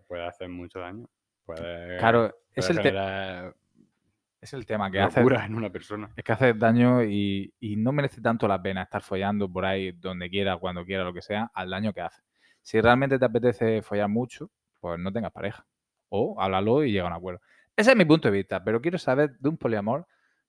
[0.08, 1.10] Puede hacer mucho daño.
[1.46, 2.80] Puede, claro, es el,
[4.42, 5.22] es el tema que hace...
[5.22, 6.10] en una persona.
[6.16, 9.92] Es que hace daño y, y no merece tanto la pena estar follando por ahí
[9.92, 12.22] donde quiera, cuando quiera, lo que sea, al daño que hace.
[12.62, 15.66] Si realmente te apetece follar mucho, pues no tengas pareja.
[16.10, 17.42] O háblalo y llega a un acuerdo.
[17.76, 20.08] Ese es mi punto de vista, pero quiero saber de un poliamor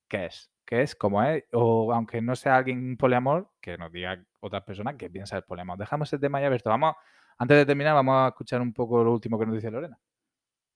[0.08, 0.50] qué es.
[0.64, 0.94] ¿Qué es?
[0.96, 1.44] ¿Cómo es?
[1.52, 5.44] O aunque no sea alguien un poliamor, que nos diga otras personas qué piensa del
[5.44, 5.78] poliamor.
[5.78, 6.70] Dejamos ese tema ya abierto.
[6.70, 6.96] Vamos,
[7.38, 9.98] antes de terminar, vamos a escuchar un poco lo último que nos dice Lorena.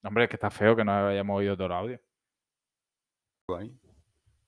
[0.02, 2.00] Hombre, es que está feo que no hayamos oído todo el audio.
[3.48, 3.78] Guay.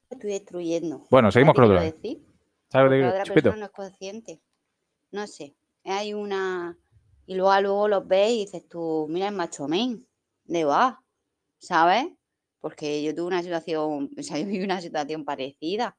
[0.09, 1.07] Estoy destruyendo.
[1.11, 2.27] Bueno, seguimos con ¿Sabes lo decir?
[2.69, 3.51] ¿Sabes de otra Chupito.
[3.51, 4.41] persona no es consciente.
[5.11, 5.55] No sé.
[5.85, 6.79] Hay una.
[7.27, 10.07] Y luego, luego los ves y dices tú, mira el macho men,
[10.45, 11.03] de va,
[11.59, 12.07] ¿sabes?
[12.61, 15.97] Porque yo tuve una situación, o sea, yo viví una situación parecida.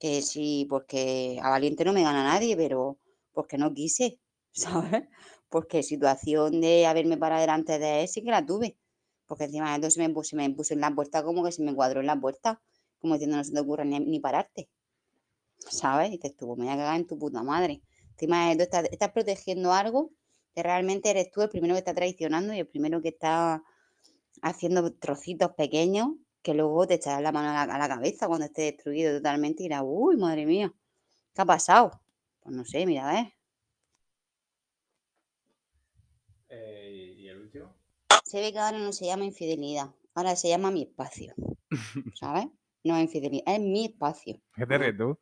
[0.00, 2.98] Que sí, porque a valiente no me gana nadie, pero
[3.32, 4.20] porque no quise,
[4.52, 5.08] ¿sabes?
[5.48, 8.76] Porque situación de haberme parado delante de él sí que la tuve.
[9.26, 11.52] Porque encima de todo se me puso, se me puso en la puerta como que
[11.52, 12.60] se me cuadró en la puerta,
[13.00, 14.68] como diciendo no se te ocurra ni, ni pararte.
[15.58, 16.08] ¿sabes?
[16.08, 17.82] Y dices tú, "Pues me voy a cagar en tu puta madre.
[18.12, 20.10] Encima de todo, estás, estás protegiendo algo
[20.54, 23.62] que realmente eres tú el primero que está traicionando y el primero que está
[24.42, 26.10] haciendo trocitos pequeños
[26.42, 29.82] que luego te echarás la mano a la, cabeza cuando esté destruido totalmente y dirás,
[29.84, 30.72] uy, madre mía,
[31.34, 32.00] ¿qué ha pasado?
[32.40, 33.32] Pues no sé, mira, a.
[36.50, 37.74] ¿Y el último?
[38.28, 41.32] Se ve que ahora no se llama infidelidad, ahora se llama mi espacio,
[42.14, 42.46] ¿sabes?
[42.84, 44.38] No es infidelidad, es mi espacio.
[44.54, 45.18] ¿Qué te ríes tú?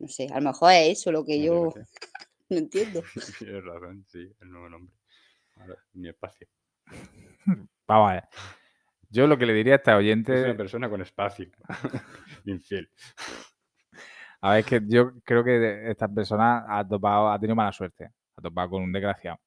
[0.00, 1.72] No sé, a lo mejor es eso lo que yo
[2.50, 3.04] no entiendo.
[3.38, 4.92] Tienes razón, sí, el nuevo nombre.
[5.54, 6.48] Ahora, mi espacio.
[7.86, 8.24] Vamos a ver.
[9.08, 11.48] Yo lo que le diría a esta Es una oyente, persona con espacio.
[12.44, 12.90] Infiel.
[14.40, 18.10] a ver, es que yo creo que esta persona ha topado, ha tenido mala suerte.
[18.34, 19.38] Ha topado con un desgraciado.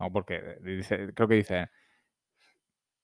[0.00, 1.68] No, porque dice, creo que dice,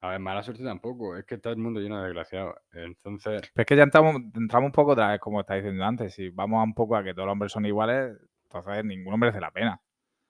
[0.02, 1.16] A ver, mala suerte tampoco.
[1.16, 2.56] Es que está el mundo lleno de desgraciados.
[2.72, 6.14] Entonces, pero es que ya entramos, entramos un poco otra vez, como está diciendo antes.
[6.14, 9.40] Si vamos a un poco a que todos los hombres son iguales, entonces ninguno merece
[9.40, 9.80] la pena.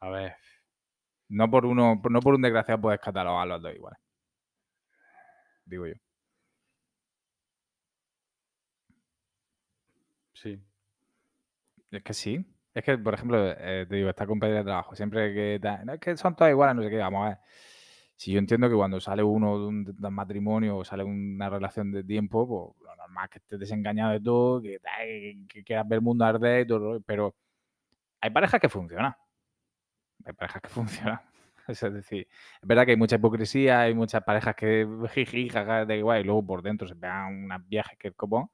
[0.01, 0.35] a ver,
[1.29, 4.01] No por uno, no por un desgraciado puedes catalogar a los dos iguales.
[5.67, 5.95] Digo yo.
[10.35, 10.61] sí.
[11.91, 12.45] Es que sí.
[12.75, 16.01] Es que, por ejemplo, eh, te digo, esta compañera de trabajo, siempre que no, es
[16.01, 17.39] que son todas iguales, no sé qué, vamos a ver.
[18.17, 21.49] Si yo entiendo que cuando sale uno de un, de un matrimonio o sale una
[21.51, 22.47] relación de tiempo,
[22.77, 25.97] pues lo normal es que estés desengañado de todo, que, ta- que, que quieras ver
[25.97, 27.35] el mundo arder y todo, pero
[28.21, 29.15] hay parejas que funcionan.
[30.25, 30.69] Hay parejas que
[31.17, 31.21] funcionan.
[31.67, 32.27] Es decir,
[32.61, 36.25] es verdad que hay mucha hipocresía, hay muchas parejas que jiji, jaja, de igual, y
[36.25, 38.51] luego por dentro se pegan unas viajes que el copón,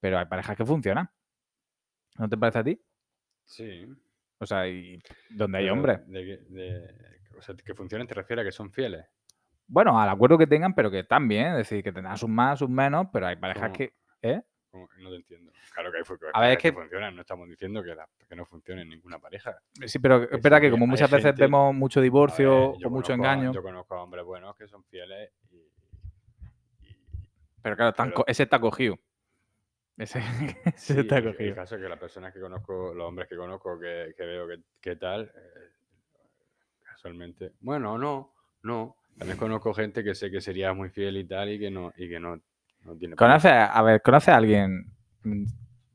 [0.00, 1.08] pero hay parejas que funcionan.
[2.18, 2.80] ¿No te parece a ti?
[3.44, 3.86] Sí.
[4.38, 4.98] O sea, y
[5.30, 6.06] donde hay hombres.
[6.08, 9.06] De, que- de- o sea, que funcionen te refiere a que son fieles.
[9.66, 11.48] Bueno, al acuerdo que tengan, pero que están bien.
[11.48, 13.74] Es decir, que tendrán sus más, sus menos, pero hay parejas ¿Cómo?
[13.74, 13.92] que.
[14.22, 14.42] ¿Eh?
[14.70, 15.50] Que No te entiendo.
[15.74, 17.14] Claro que hay A ver, es que que- funcionan.
[17.14, 19.56] No estamos diciendo que, la- que no funcione ninguna pareja.
[19.86, 22.90] Sí, pero es Que verdad que como muchas veces gente- vemos mucho divorcio ver, o
[22.90, 23.52] mucho conozco engaño.
[23.52, 27.28] Yo conozco a hombres buenos que son fieles y, y-
[27.62, 28.98] Pero claro, están pero- co- ese está cogido.
[29.96, 30.18] Ese,
[30.76, 31.54] ese Sí, está el, el cogido.
[31.54, 34.60] caso es que las personas que conozco, los hombres que conozco, que, que veo que,
[34.80, 35.70] que tal, eh,
[36.98, 38.34] casualmente, bueno, no,
[38.64, 38.96] no.
[39.16, 42.08] También conozco gente que sé que sería muy fiel y tal y que no, y
[42.08, 42.40] que no,
[42.84, 43.14] no tiene.
[43.14, 44.92] ¿Conoces, a ver, ¿conoces a alguien?
[45.22, 45.44] mm,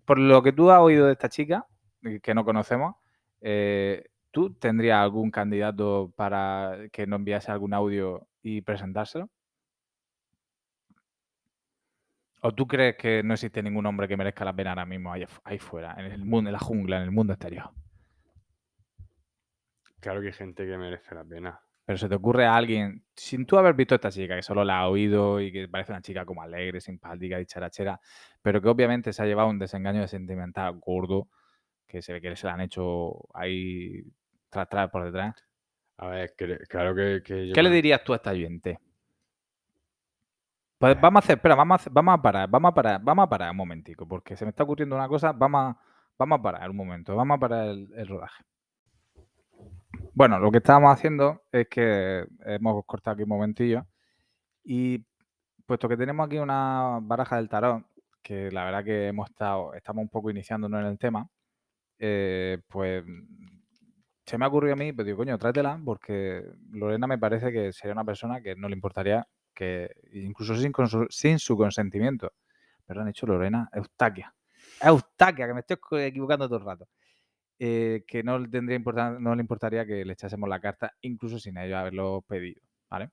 [0.05, 1.65] Por lo que tú has oído de esta chica,
[2.01, 2.95] y que no conocemos,
[3.41, 9.29] eh, ¿tú tendrías algún candidato para que nos enviase algún audio y presentárselo?
[12.41, 15.25] ¿O tú crees que no existe ningún hombre que merezca la pena ahora mismo ahí,
[15.45, 17.71] ahí fuera, en el mundo, en la jungla, en el mundo exterior?
[20.03, 21.59] Claro que hay gente que merece la pena.
[21.85, 24.63] Pero se te ocurre a alguien, sin tú haber visto a esta chica, que solo
[24.63, 27.99] la has oído y que parece una chica como alegre, simpática, dicharachera,
[28.41, 31.27] pero que obviamente se ha llevado un desengaño de sentimental gordo,
[31.87, 34.03] que se ve que se la han hecho ahí
[34.49, 35.35] tras tras por detrás.
[35.97, 36.35] A ver,
[36.69, 38.79] claro que, que yo ¿Qué le dirías tú a esta oyente?
[40.77, 43.23] Pues vamos a hacer, espera, vamos a, hacer- vamos a parar, vamos a parar, vamos
[43.23, 45.77] a parar un momentico, porque se me está ocurriendo una cosa, vamos a,
[46.17, 48.43] vamos a parar un momento, vamos a parar el, el rodaje.
[50.13, 53.85] Bueno, lo que estábamos haciendo es que hemos cortado aquí un momentillo
[54.63, 55.05] y
[55.65, 57.85] puesto que tenemos aquí una baraja del tarot,
[58.21, 61.27] que la verdad que hemos estado, estamos un poco iniciándonos en el tema,
[61.99, 63.03] eh, pues
[64.25, 67.73] se me ha ocurrido a mí, pues digo, coño, tráetela, porque Lorena me parece que
[67.73, 70.71] sería una persona que no le importaría que, incluso sin,
[71.09, 72.31] sin su consentimiento,
[72.85, 74.33] perdón, he dicho Lorena, Eustaquia,
[74.81, 76.87] Eustaquia, que me estoy equivocando todo el rato,
[77.65, 81.39] eh, que no le, tendría importan- no le importaría que le echásemos la carta, incluso
[81.39, 83.11] sin ellos haberlo pedido, ¿vale?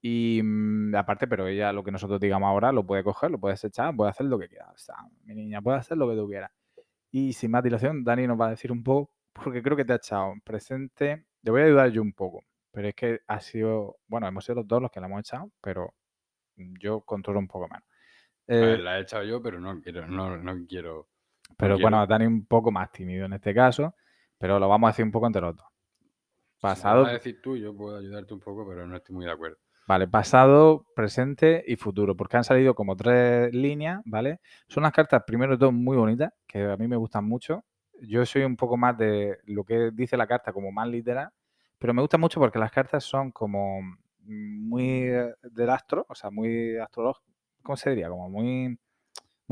[0.00, 3.56] Y mm, aparte, pero ella lo que nosotros digamos ahora lo puede coger, lo puede
[3.62, 4.70] echar, puede hacer lo que quiera.
[4.72, 6.50] O sea, mi niña, puede hacer lo que tú quieras.
[7.12, 9.92] Y sin más dilación, Dani nos va a decir un poco, porque creo que te
[9.94, 11.26] ha echado presente.
[11.42, 14.56] Te voy a ayudar yo un poco, pero es que ha sido, bueno, hemos sido
[14.56, 15.94] los dos los que la hemos echado, pero
[16.56, 17.82] yo controlo un poco ver,
[18.48, 21.08] Eh, la he echado yo, pero no quiero, no, no quiero.
[21.56, 23.94] Pero bueno, Dani un poco más tímido en este caso,
[24.38, 25.66] pero lo vamos a decir un poco entre los dos.
[26.56, 29.14] si Pasado, lo vas a decir tú, yo puedo ayudarte un poco, pero no estoy
[29.14, 29.58] muy de acuerdo.
[29.86, 34.40] Vale, pasado, presente y futuro, porque han salido como tres líneas, ¿vale?
[34.68, 37.64] Son unas cartas, primero de todo, muy bonitas, que a mí me gustan mucho.
[38.00, 41.30] Yo soy un poco más de lo que dice la carta, como más literal,
[41.78, 43.80] pero me gusta mucho porque las cartas son como
[44.24, 47.26] muy eh, del astro, o sea, muy astrológico,
[47.62, 48.08] ¿cómo se diría?
[48.08, 48.78] Como muy,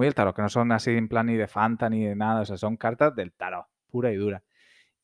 [0.00, 2.40] muy del tarot, que no son así en plan ni de Fanta ni de nada,
[2.40, 4.42] o sea, son cartas del tarot, pura y dura.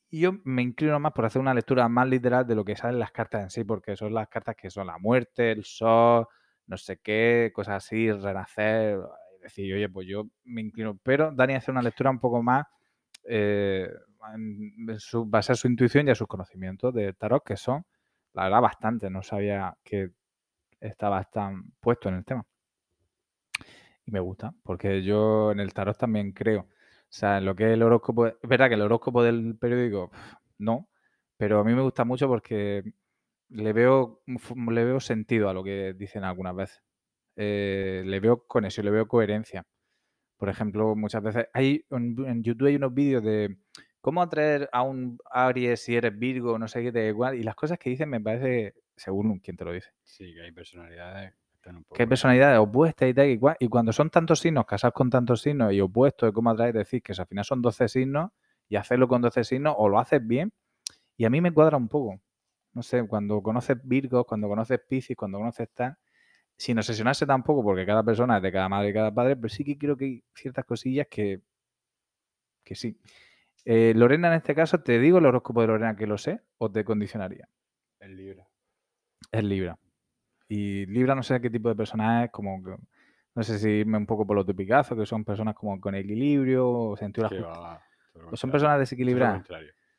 [0.09, 2.99] Y yo me inclino más por hacer una lectura más literal de lo que salen
[2.99, 6.27] las cartas en sí, porque son las cartas que son la muerte, el sol,
[6.67, 8.99] no sé qué, cosas así, renacer.
[9.37, 10.99] Es decir, oye, pues yo me inclino.
[11.03, 12.65] Pero Dani hace una lectura un poco más
[13.25, 13.91] eh,
[14.35, 15.29] en, su,
[15.65, 17.85] intuición y en sus conocimientos de tarot, que son,
[18.33, 19.11] la verdad, bastante.
[19.11, 20.13] No sabía que
[20.81, 22.47] estabas tan puesto en el tema.
[24.07, 26.61] Y me gusta, porque yo en el tarot también creo.
[26.63, 26.69] O
[27.09, 30.11] sea, en lo que es el horóscopo, es verdad que el horóscopo del periódico,
[30.59, 30.89] no,
[31.37, 32.85] pero a mí me gusta mucho porque
[33.51, 36.83] le veo, fu- le veo sentido a lo que dicen algunas veces.
[37.37, 39.67] Eh, le veo conexión, le veo coherencia.
[40.39, 43.59] Por ejemplo, muchas veces hay en, YouTube hay unos vídeos de
[44.03, 47.57] cómo atraer a un Aries si eres Virgo, no sé qué, de igual, y las
[47.57, 51.35] cosas que dicen me parece, según quien te lo dice Sí, que hay personalidades
[51.67, 51.97] están un poco.
[51.97, 53.57] que hay personalidades opuestas y tal y cual.
[53.61, 57.03] Y cuando son tantos signos, casados con tantos signos y opuestos de cómo atraer, decir
[57.03, 58.31] que al final son 12 signos
[58.69, 60.53] y hacerlo con 12 signos o lo haces bien.
[61.17, 62.21] Y a mí me cuadra un poco.
[62.73, 65.97] No sé, cuando conoces Virgos, cuando conoces Piscis, cuando conoces tal,
[66.57, 69.65] sin obsesionarse tampoco, porque cada persona es de cada madre y cada padre, pero sí
[69.65, 71.41] que creo que hay ciertas cosillas que,
[72.65, 72.99] que sí.
[73.65, 76.71] Eh, Lorena, en este caso, ¿te digo el horóscopo de Lorena que lo sé o
[76.71, 77.49] te condicionaría?
[77.99, 78.47] El libro.
[79.33, 79.79] Es Libra.
[80.49, 82.77] Y Libra no sé qué tipo de persona es, como que,
[83.35, 86.69] no sé si irme un poco por los tupicazos, que son personas como con equilibrio,
[86.69, 87.83] o sentido la
[88.31, 89.47] O son personas desequilibradas.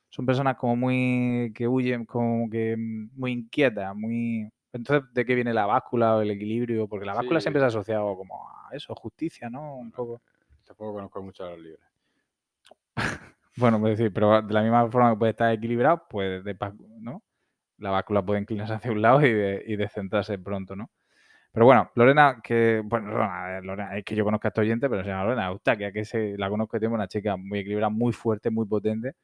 [0.09, 4.49] Son personas como muy que huyen, como que mm, muy inquietas, muy.
[4.71, 6.87] Entonces, ¿de qué viene la báscula o el equilibrio?
[6.87, 9.75] Porque la báscula siempre se ha asociado como a eso, justicia, ¿no?
[9.75, 10.21] Un Bueno, poco.
[10.65, 11.85] Tampoco conozco mucho a los libros.
[13.59, 16.55] Bueno, pues decir, pero de la misma forma que puede estar equilibrado, pues de,
[16.99, 17.23] ¿no?
[17.77, 20.89] La báscula puede inclinarse hacia un lado y, de, y descentrarse pronto, ¿no?
[21.51, 23.11] Pero bueno, Lorena, que, bueno,
[23.61, 26.93] Lorena, es que yo conozco a esta oyente, pero se Lorena que la conozco, tiene
[26.93, 29.15] una chica muy equilibrada, muy fuerte, muy potente,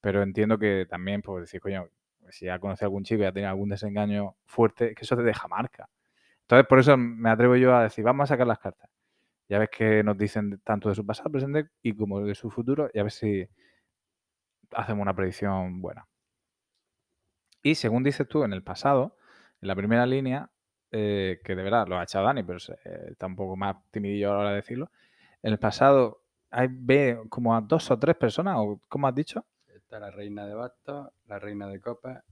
[0.00, 1.88] pero entiendo que también, pues decir, coño,
[2.30, 5.22] si ha conocido a algún chico y ha tenido algún desengaño fuerte, que eso te
[5.22, 5.88] deja marca.
[6.42, 8.90] Entonces, por eso me atrevo yo a decir, vamos a sacar las cartas.
[9.48, 12.90] Ya ves que nos dicen tanto de su pasado, presente y como de su futuro,
[12.92, 13.48] y a ver si
[14.72, 16.06] hacemos una predicción buena.
[17.66, 19.16] Y según dices tú, en el pasado,
[19.60, 20.50] en la primera línea,
[20.92, 24.30] eh, que de verdad lo ha echado Dani, pero eh, está un poco más timidillo
[24.30, 24.88] a la hora de decirlo,
[25.42, 29.44] En el pasado hay, ve como a dos o tres personas, o ¿cómo has dicho?
[29.66, 32.22] Está la reina de bastos, la reina de copas,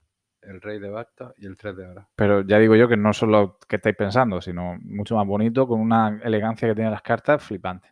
[0.41, 2.07] el rey de bastos y el tres de oro.
[2.15, 5.67] Pero ya digo yo que no son lo que estáis pensando, sino mucho más bonito,
[5.67, 7.89] con una elegancia que tienen las cartas flipante.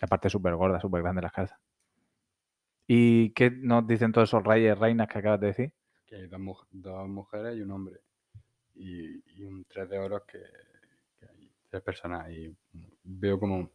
[0.00, 1.58] Aparte súper gorda, súper grande las cartas.
[2.86, 5.72] ¿Y qué nos dicen todos esos reyes, reinas que acabas de decir?
[6.10, 8.00] Que hay dos, muj- dos mujeres y un hombre.
[8.74, 10.40] Y, y un tres de oro que,
[11.18, 12.28] que hay tres personas.
[12.30, 12.52] Y
[13.04, 13.70] veo como,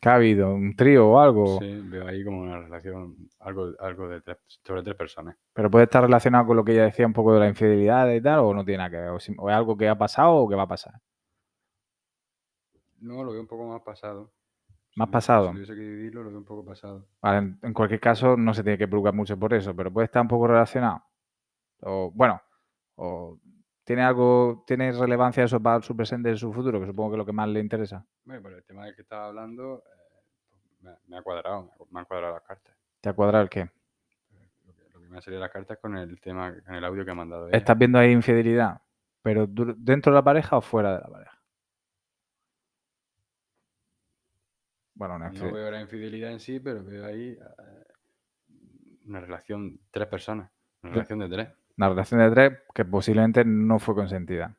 [0.00, 0.54] ¿Que ha habido?
[0.54, 1.58] ¿Un trío o algo?
[1.58, 5.34] sí, veo ahí como una relación, algo, algo de tres, sobre tres personas.
[5.54, 8.20] Pero puede estar relacionado con lo que ella decía un poco de la infidelidad y
[8.20, 9.08] tal, o no tiene nada que ver.
[9.08, 10.94] O, es algo que ha pasado o que va a pasar.
[13.00, 14.30] No, lo veo un poco más pasado.
[14.96, 15.46] ¿Más Si- pasado?
[15.48, 17.06] Si tuviese que dividirlo, lo veo un poco pasado.
[17.22, 20.06] Vale, en, en cualquier caso, no se tiene que preocupar mucho por eso, pero puede
[20.06, 21.02] estar un poco relacionado.
[21.80, 22.40] O, bueno,
[22.96, 23.38] o
[23.84, 27.18] tiene algo, tiene relevancia eso para su presente y su futuro, que supongo que es
[27.18, 28.04] lo que más le interesa.
[28.24, 30.50] Bueno, el tema del que estaba hablando, eh,
[30.80, 32.74] me, ha- me ha cuadrado, me ha- me han cuadrado las cartas.
[33.00, 33.70] ¿Te ha cuadrado el qué?
[34.64, 37.04] Lo que, lo que me ha salido las cartas con el tema, con el audio
[37.04, 37.56] que ha mandado ella.
[37.56, 38.80] ¿Estás viendo ahí infidelidad?
[39.22, 41.42] ¿Pero dentro de la pareja o fuera de la pareja?
[44.94, 47.84] Bueno, una No veo la infidelidad en sí, pero veo ahí eh,
[49.04, 50.50] una relación, tres personas,
[50.82, 51.48] una relación de tres.
[51.76, 54.56] Una relación de tres que posiblemente no fue consentida.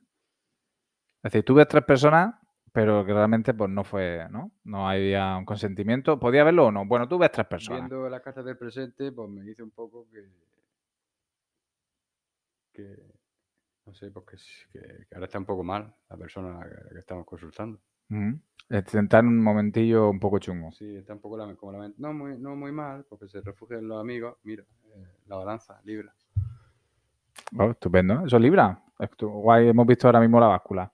[1.24, 2.36] Es decir, tú ves tres personas,
[2.72, 4.52] pero que realmente pues no fue, ¿no?
[4.64, 6.20] No había un consentimiento.
[6.20, 6.86] ¿Podía haberlo o no?
[6.86, 7.82] Bueno, tú ves tres personas.
[7.90, 10.30] Viendo las cartas del presente, pues me dice un poco que,
[12.72, 12.98] que
[13.86, 16.66] no sé, pues que, s- que- que ahora está un poco mal la persona a
[16.66, 17.80] la que, estamos consultando.
[18.10, 18.40] Ujú.
[18.70, 20.72] Está en un momentillo un poco chungo.
[20.72, 21.96] Sí, está un poco la, como la mente.
[22.02, 24.38] No muy, no muy mal, porque se refugia en los amigos.
[24.44, 24.64] Mira,
[24.94, 26.14] eh, la balanza, libra.
[27.56, 28.26] Oh, estupendo.
[28.26, 28.82] ¿Eso es Libra?
[29.20, 30.92] Guay, hemos visto ahora mismo la báscula.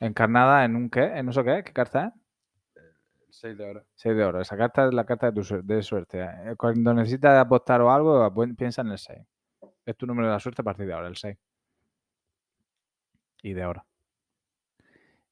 [0.00, 1.04] Encarnada en un qué?
[1.04, 1.64] ¿En eso qué es?
[1.64, 2.82] ¿Qué carta es?
[3.26, 3.84] El 6 de oro.
[3.94, 4.40] 6 de oro.
[4.40, 6.22] Esa carta es la carta de, tu de suerte.
[6.22, 9.18] Eh, Cuando necesitas apostar o algo, piensa en el 6.
[9.84, 11.36] Es tu número de la suerte a partir de ahora, el 6.
[13.42, 13.84] Y de oro.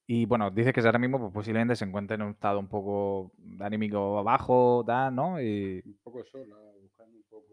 [0.06, 3.32] Y bueno, dice que ahora mismo pues, posiblemente se encuentra en un estado un poco
[3.60, 5.40] anímico bajo, tal, ¿no?
[5.40, 7.46] Y Un poco sola, buscando un poco.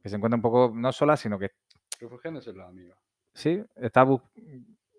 [0.00, 1.50] que se encuentra un poco, no sola, sino que
[1.98, 2.98] Refugiándose en los amigos.
[3.34, 4.02] sí, está...
[4.04, 4.22] bus-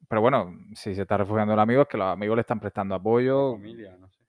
[0.08, 2.96] Pero bueno, si se está refugiando en los amigos, que los amigos le están prestando
[2.96, 3.54] apoyo.
[3.54, 4.20] Familia, no sé.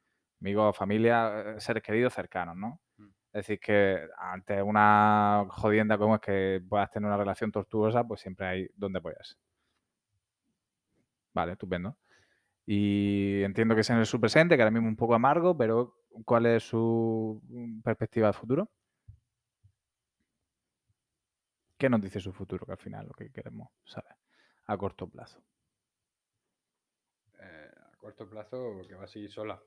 [0.40, 2.80] amigos, familia, eh, seres queridos cercanos, ¿no?
[2.98, 3.04] Mm.
[3.32, 8.20] Es decir, que ante una jodienda como es que puedas tener una relación tortuosa, pues
[8.20, 9.36] siempre hay donde apoyarse.
[11.32, 11.96] Vale, estupendo.
[12.66, 15.56] Y entiendo que ese no es su presente, que ahora mismo es un poco amargo,
[15.56, 15.94] pero
[16.24, 18.70] ¿cuál es su mm, perspectiva de futuro?
[21.80, 22.66] ¿Qué nos dice su futuro?
[22.66, 24.14] Que al final lo que queremos saber
[24.66, 25.42] a corto plazo.
[27.40, 29.58] eh, a corto plazo que va a seguir sola,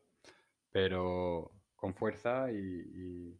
[0.71, 3.39] pero con fuerza y, y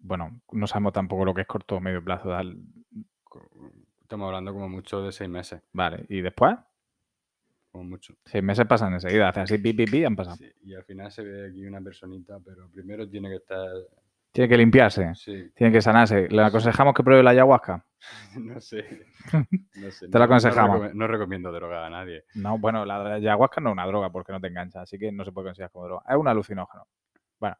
[0.00, 2.30] Bueno, no sabemos tampoco lo que es corto o medio plazo.
[2.30, 2.56] tal.
[4.00, 6.56] estamos hablando como mucho de seis meses, Vale, ¿y después?
[7.70, 8.14] como mucho.
[8.24, 10.36] Seis meses pasan enseguida, hacen así, pi, pi, pi, han pasado.
[10.36, 13.68] Sí, y al final se ve aquí una personita, pero primero tiene que estar,
[14.36, 16.28] Tiene que limpiarse, sí, tiene que sanarse.
[16.28, 17.82] ¿Le aconsejamos que pruebe la ayahuasca?
[18.38, 19.06] no sé,
[19.76, 20.08] no sé.
[20.10, 20.94] Te lo no aconsejamos.
[20.94, 22.24] No, recomiendo droga a nadie.
[22.34, 25.24] No, bueno, la ayahuasca no es una droga porque no te engancha, así que no
[25.24, 26.02] se puede considerar como droga.
[26.06, 26.86] Es un alucinógeno.
[27.40, 27.56] Bueno,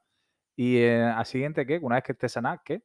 [0.55, 1.79] y eh, al siguiente, ¿qué?
[1.81, 2.83] Una vez que estés sanada, ¿qué?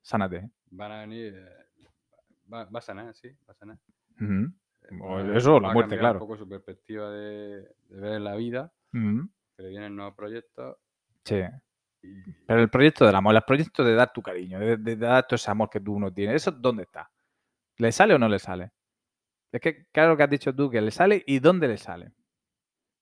[0.00, 0.48] Sánate.
[0.70, 1.84] Van a venir, eh,
[2.52, 3.78] va, va a sanar, sí, va a sanar.
[4.20, 6.14] Eh, va- eso la a muerte, claro.
[6.20, 9.28] Un poco su perspectiva de, de ver la vida, Ujú.
[9.56, 10.76] que le vienen nuevos proyectos
[11.24, 11.40] Sí.
[12.46, 15.36] Pero el proyecto del amor, el proyecto de dar tu cariño, de, de dar todo
[15.36, 17.10] ese amor que tú no tienes, ¿eso dónde está?
[17.78, 18.72] ¿Le sale o no le sale?
[19.50, 22.12] Es que, claro que has dicho tú que le sale y dónde le sale.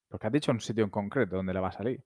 [0.09, 2.03] Porque has dicho un sitio en concreto donde le va a salir.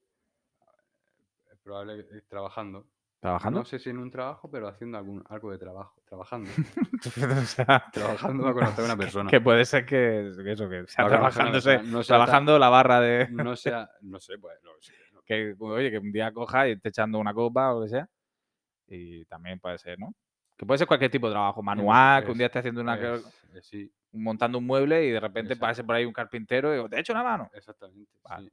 [1.51, 2.87] es probable que- eh, trabajando.
[3.19, 3.59] ¿Trabajando?
[3.59, 5.99] No sé si en un trabajo, pero haciendo algún, algo de trabajo.
[6.07, 6.49] Trabajando.
[7.05, 9.29] O sea, trabajando va a conocer a una persona.
[9.29, 13.27] que puede ser que, que eso, que sea trabajándose, no sea trabajando la barra de...
[13.29, 14.71] No sea, no sé, pues, no-
[15.25, 18.09] que, oye, que un día coja y esté echando una copa o lo que sea.
[18.87, 20.13] Y también puede ser, ¿no?
[20.57, 22.95] Que puede ser cualquier tipo de trabajo, manual, que un día es- esté haciendo una,
[22.95, 25.67] es- eh, sí, montando un mueble y de repente Exacto.
[25.69, 27.49] pase por ahí un carpintero y digo, te echo una mano.
[27.53, 28.11] exactamente.
[28.23, 28.49] Vale.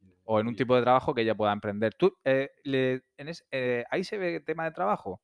[0.00, 0.14] sí.
[0.24, 1.94] O en un tipo de trabajo que ella pueda emprender.
[1.94, 5.20] ¿Tú, eh, le- en ese- eh, ahí se ve tema de trabajo?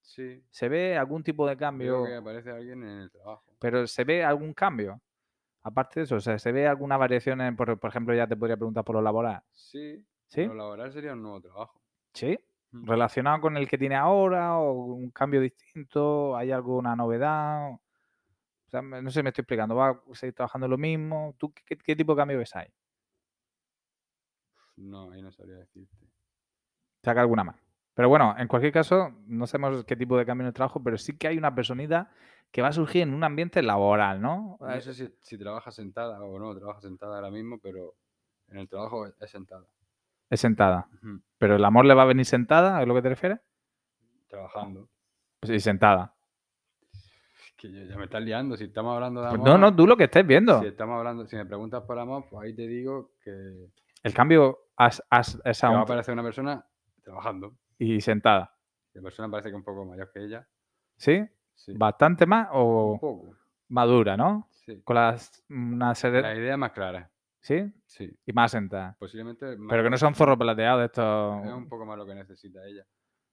[0.00, 2.04] Sí, ¿Se ve algún tipo de cambio?
[2.04, 3.44] que aparece alguien en el trabajo.
[3.58, 5.00] Pero ¿se ve algún cambio?
[5.62, 8.36] Aparte de eso, o sea, ¿se ve alguna variación en, por, por ejemplo, ya te
[8.36, 9.42] podría preguntar por lo laboral?
[9.50, 10.44] Sí, ¿Sí?
[10.44, 11.80] lo laboral sería un nuevo trabajo.
[12.12, 12.38] ¿Sí?
[12.72, 12.88] Mm.
[12.88, 16.36] ¿Relacionado con el que tiene ahora o un cambio distinto?
[16.36, 17.72] ¿Hay alguna novedad?
[17.72, 19.76] O sea, no sé, me estoy explicando.
[19.76, 21.34] ¿Va a seguir trabajando lo mismo?
[21.38, 22.68] ¿Tú qué, qué tipo de cambio ves ahí?
[24.76, 25.96] No, ahí no sabría decirte.
[27.02, 27.56] Saca alguna más.
[27.94, 30.98] Pero bueno, en cualquier caso, no sabemos qué tipo de cambio en el trabajo, pero
[30.98, 32.10] sí que hay una personita
[32.50, 34.58] que va a surgir en un ambiente laboral, ¿no?
[34.60, 37.94] No sé si, si trabaja sentada o no trabaja sentada ahora mismo, pero
[38.48, 39.66] en el trabajo es sentada.
[40.30, 40.88] Es sentada.
[41.38, 43.38] Pero el amor le va a venir sentada, ¿es lo que te refieres?
[44.28, 44.88] Trabajando.
[45.40, 46.14] Pues sí, sentada.
[46.92, 48.56] Es que ya, me estás liando.
[48.56, 49.48] Si estamos hablando de Pues amor.
[49.48, 50.60] no, no, tú lo que estés viendo.
[50.60, 53.70] Si estamos hablando, si me preguntas por amor, pues ahí te digo que,
[54.02, 56.64] El cambio as- as- es a va a un- aparecer una persona
[57.02, 57.54] trabajando.
[57.78, 58.52] y sentada.
[58.94, 60.46] La persona parece que un poco mayor que ella.
[60.96, 61.22] ¿Sí?
[61.54, 61.72] Sí.
[61.76, 63.34] Bastante más Un o poco.
[63.68, 64.48] madura, ¿no?
[64.50, 64.80] Sí.
[64.82, 66.22] Con las una serie.
[66.22, 67.10] La idea más clara.
[67.46, 67.72] ¿Sí?
[67.84, 68.10] Sí.
[68.26, 68.96] Y más sentada.
[68.98, 69.56] Posiblemente.
[69.56, 71.46] más Pero que no son zorros plateados de estos.
[71.46, 72.84] Es un poco más lo que necesita ella.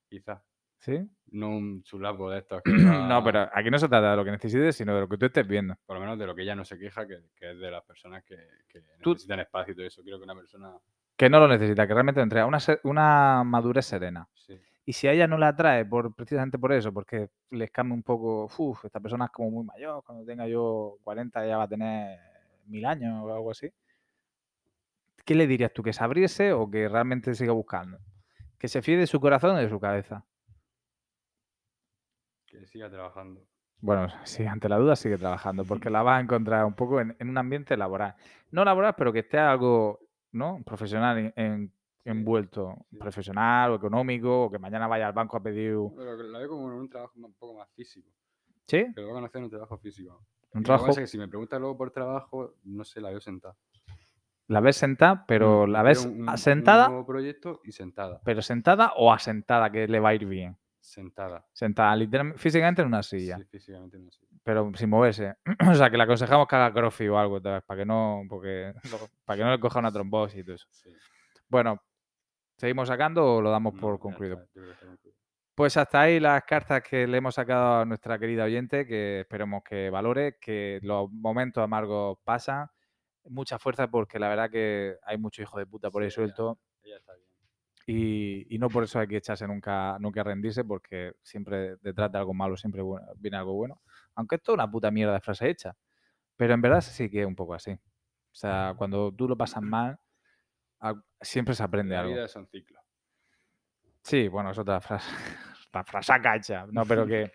[0.07, 0.39] Quizás.
[0.77, 0.99] ¿Sí?
[1.31, 2.61] No un chulapo de estos.
[2.61, 2.71] que
[3.09, 5.25] No, pero aquí no se trata de lo que necesites, sino de lo que tú
[5.25, 5.75] estés viendo.
[5.87, 7.83] Por lo menos de lo que ella no se queja, que, que es de las
[7.85, 8.37] personas que,
[8.67, 10.03] que Tú- necesitan espacio y todo eso.
[10.03, 10.73] Creo que una persona.
[11.17, 14.29] Que no lo necesita, que realmente lo entrega una, se- una madurez serena.
[14.35, 14.61] Sí.
[14.85, 18.03] Y si a ella no la atrae por, precisamente por eso, porque les cambia un
[18.03, 21.67] poco, uff, esta persona es como muy mayor, cuando tenga yo 40 ella va a
[21.67, 22.19] tener
[22.67, 23.71] mil años o algo así.
[25.25, 25.83] ¿Qué le dirías tú?
[25.83, 27.97] ¿Que se abriese o que realmente siga buscando?
[28.59, 30.25] ¿Que se fíe de su corazón o de su cabeza?
[32.45, 33.41] Que siga trabajando.
[33.79, 37.15] Bueno, sí, ante la duda sigue trabajando, porque la vas a encontrar un poco en,
[37.19, 38.15] en un ambiente laboral.
[38.51, 39.99] No laboral, pero que esté algo,
[40.31, 40.61] ¿no?
[40.63, 41.73] Profesional en-
[42.05, 42.97] envuelto, sí.
[42.97, 45.75] profesional o económico, o que mañana vaya al banco a pedir...
[45.95, 48.09] Pero la veo como en un trabajo un poco más físico.
[48.67, 48.85] ¿Sí?
[48.93, 50.11] Que lo voy a conocer en un trabajo físico.
[50.11, 50.19] Un
[50.51, 53.01] Y lo que trabajo, pasa es que si me preguntas luego por trabajo, no sé,
[53.01, 53.55] la veo sentada.
[54.47, 58.21] La ves sentada, pero Mm, la ves un- un- un sentada, nuevo proyecto y sentada.
[58.23, 60.57] pero sentada o asentada, que le va a ir bien.
[60.79, 61.45] Sentada.
[61.53, 64.25] Sentada, literalmente, físicamente en una silla, Sí, físicamente no sé.
[64.43, 65.35] pero sin moverse.
[65.71, 67.63] o sea, que le aconsejamos que haga crossfit o algo, ¿sabes?
[67.63, 68.73] para que no, porque,
[69.25, 70.67] para que no le coja una trombosis y todo eso.
[70.71, 70.89] Sí.
[71.47, 71.81] Bueno,
[72.57, 74.33] ¿seguimos sacando o lo damos No, por ya concluido?
[74.35, 75.17] está, yo creo que está concluido.
[75.55, 79.63] Pues hasta ahí las cartas que le hemos sacado a nuestra querida oyente, que esperemos
[79.63, 82.67] que valore, que los momentos amargos pasan.
[83.25, 86.59] Mucha fuerza porque la verdad que hay mucho hijo de puta por ahí Sí, suelto
[86.83, 87.27] Ella está bien.
[87.87, 92.17] y, y no por eso hay que echarse nunca, nunca rendirse porque siempre detrás de
[92.17, 93.81] algo malo siempre bu- viene algo bueno.
[94.15, 95.75] Aunque esto es una puta mierda de frase hecha.
[96.35, 97.71] Pero en verdad sí que es un poco así.
[97.71, 99.99] O sea, cuando tú lo pasas mal,
[100.79, 102.15] al- siempre se aprende La algo.
[102.15, 102.81] vida son ciclos.
[104.01, 105.09] Sí, bueno, es otra frase,
[105.73, 107.31] la frasaca hecha, no, pero que,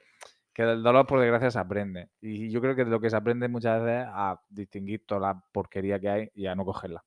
[0.58, 2.10] que del dolor por desgracia se aprende.
[2.20, 5.20] Y yo creo que de lo que se aprende muchas veces es a distinguir toda
[5.20, 7.04] la porquería que hay y a no cogerla.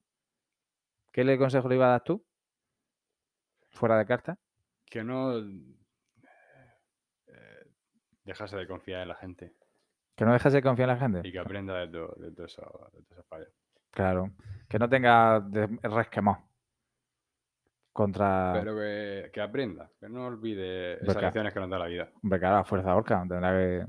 [1.12, 2.26] ¿Qué le consejo le iba a dar tú?
[3.72, 4.38] Fuera de carta.
[4.86, 5.76] Que no eh,
[8.24, 9.54] dejase de confiar en la gente
[10.16, 11.28] Que no dejes de confiar en la gente.
[11.28, 13.49] y que aprenda de, to- de todos esos, fallos.
[13.89, 14.32] Claro.
[14.70, 15.45] Que no tenga
[15.84, 16.38] resquemor
[17.92, 18.52] contra.
[18.54, 22.10] Pero que, que aprenda, que no olvide esas lecciones que nos da la vida.
[22.24, 23.20] Hombre, claro, a fuerza orca.
[23.28, 23.86] Tendrá que.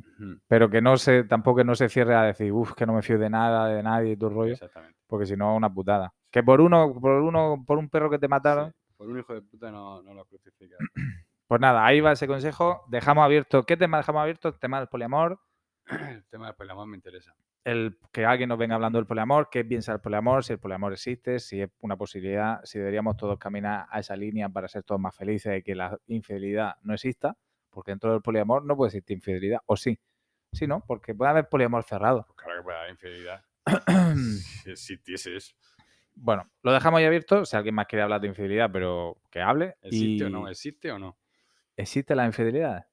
[0.47, 3.03] Pero que no se, tampoco que no se cierre a decir, uff, que no me
[3.03, 4.53] fío de nada, de nadie el rollo.
[4.53, 4.99] Exactamente.
[5.07, 6.13] Porque si no, una putada.
[6.31, 8.71] Que por uno, por uno, por un perro que te mataron.
[8.71, 10.77] Sí, Por un hijo de puta no, no lo crucifica.
[11.49, 12.83] Pues nada, ahí va ese consejo.
[12.89, 13.65] Dejamos abierto.
[13.65, 14.49] ¿Qué tema dejamos abierto?
[14.49, 15.39] El tema del poliamor.
[15.87, 17.35] El tema del poliamor me interesa.
[17.65, 20.93] El que alguien nos venga hablando del poliamor, qué piensa del poliamor, si el poliamor
[20.93, 25.01] existe, si es una posibilidad, si deberíamos todos caminar a esa línea para ser todos
[25.01, 27.37] más felices y que la infidelidad no exista,
[27.71, 29.99] porque dentro del poliamor no puede existir infidelidad, o sí.
[30.53, 30.85] Sí, ¿no?
[30.87, 32.25] Porque puede haber poliamor cerrado.
[32.27, 33.45] Pues claro que puede haber infidelidad.
[34.65, 35.55] si existiese eso.
[36.15, 37.47] Bueno, lo dejamos ahí abierto.
[37.47, 39.77] Si alguien más quiere hablar de infidelidad, pero que hable.
[39.81, 40.49] ¿Existe y o no?
[40.49, 41.17] ¿Existe o no?
[41.77, 42.87] ¿Existe la infidelidad?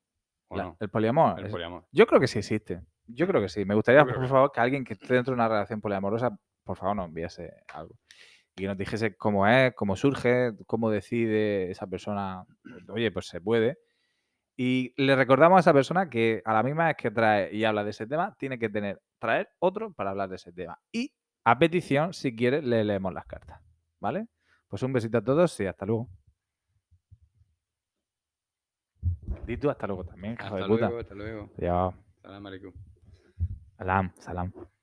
[0.48, 0.78] ¿O La- no?
[0.80, 1.40] ¿El poliamor?
[1.40, 1.86] El poliamor.
[1.92, 2.82] Yo creo que sí existe.
[3.12, 3.66] Yo creo que sí.
[3.66, 6.96] Me gustaría, por favor, que alguien que esté dentro de una relación poliamorosa, por favor,
[6.96, 7.96] nos enviase algo.
[8.56, 12.44] Y que nos dijese cómo es, cómo surge, cómo decide esa persona.
[12.90, 13.80] Oye, pues se puede.
[14.56, 17.84] Y le recordamos a esa persona que a la misma vez que trae y habla
[17.84, 20.78] de ese tema, tiene que tener, traer otro para hablar de ese tema.
[20.92, 21.14] Y
[21.46, 23.62] a petición, si quiere, le leemos las cartas.
[24.00, 24.28] ¿Vale?
[24.68, 26.10] Pues un besito a todos y hasta luego.
[29.46, 30.86] Di tú hasta luego también, Hasta de puta.
[30.86, 31.50] luego, hasta luego.
[31.58, 31.90] Ya.
[32.22, 32.74] Salam aleikum.
[33.80, 34.52] Salam, salam.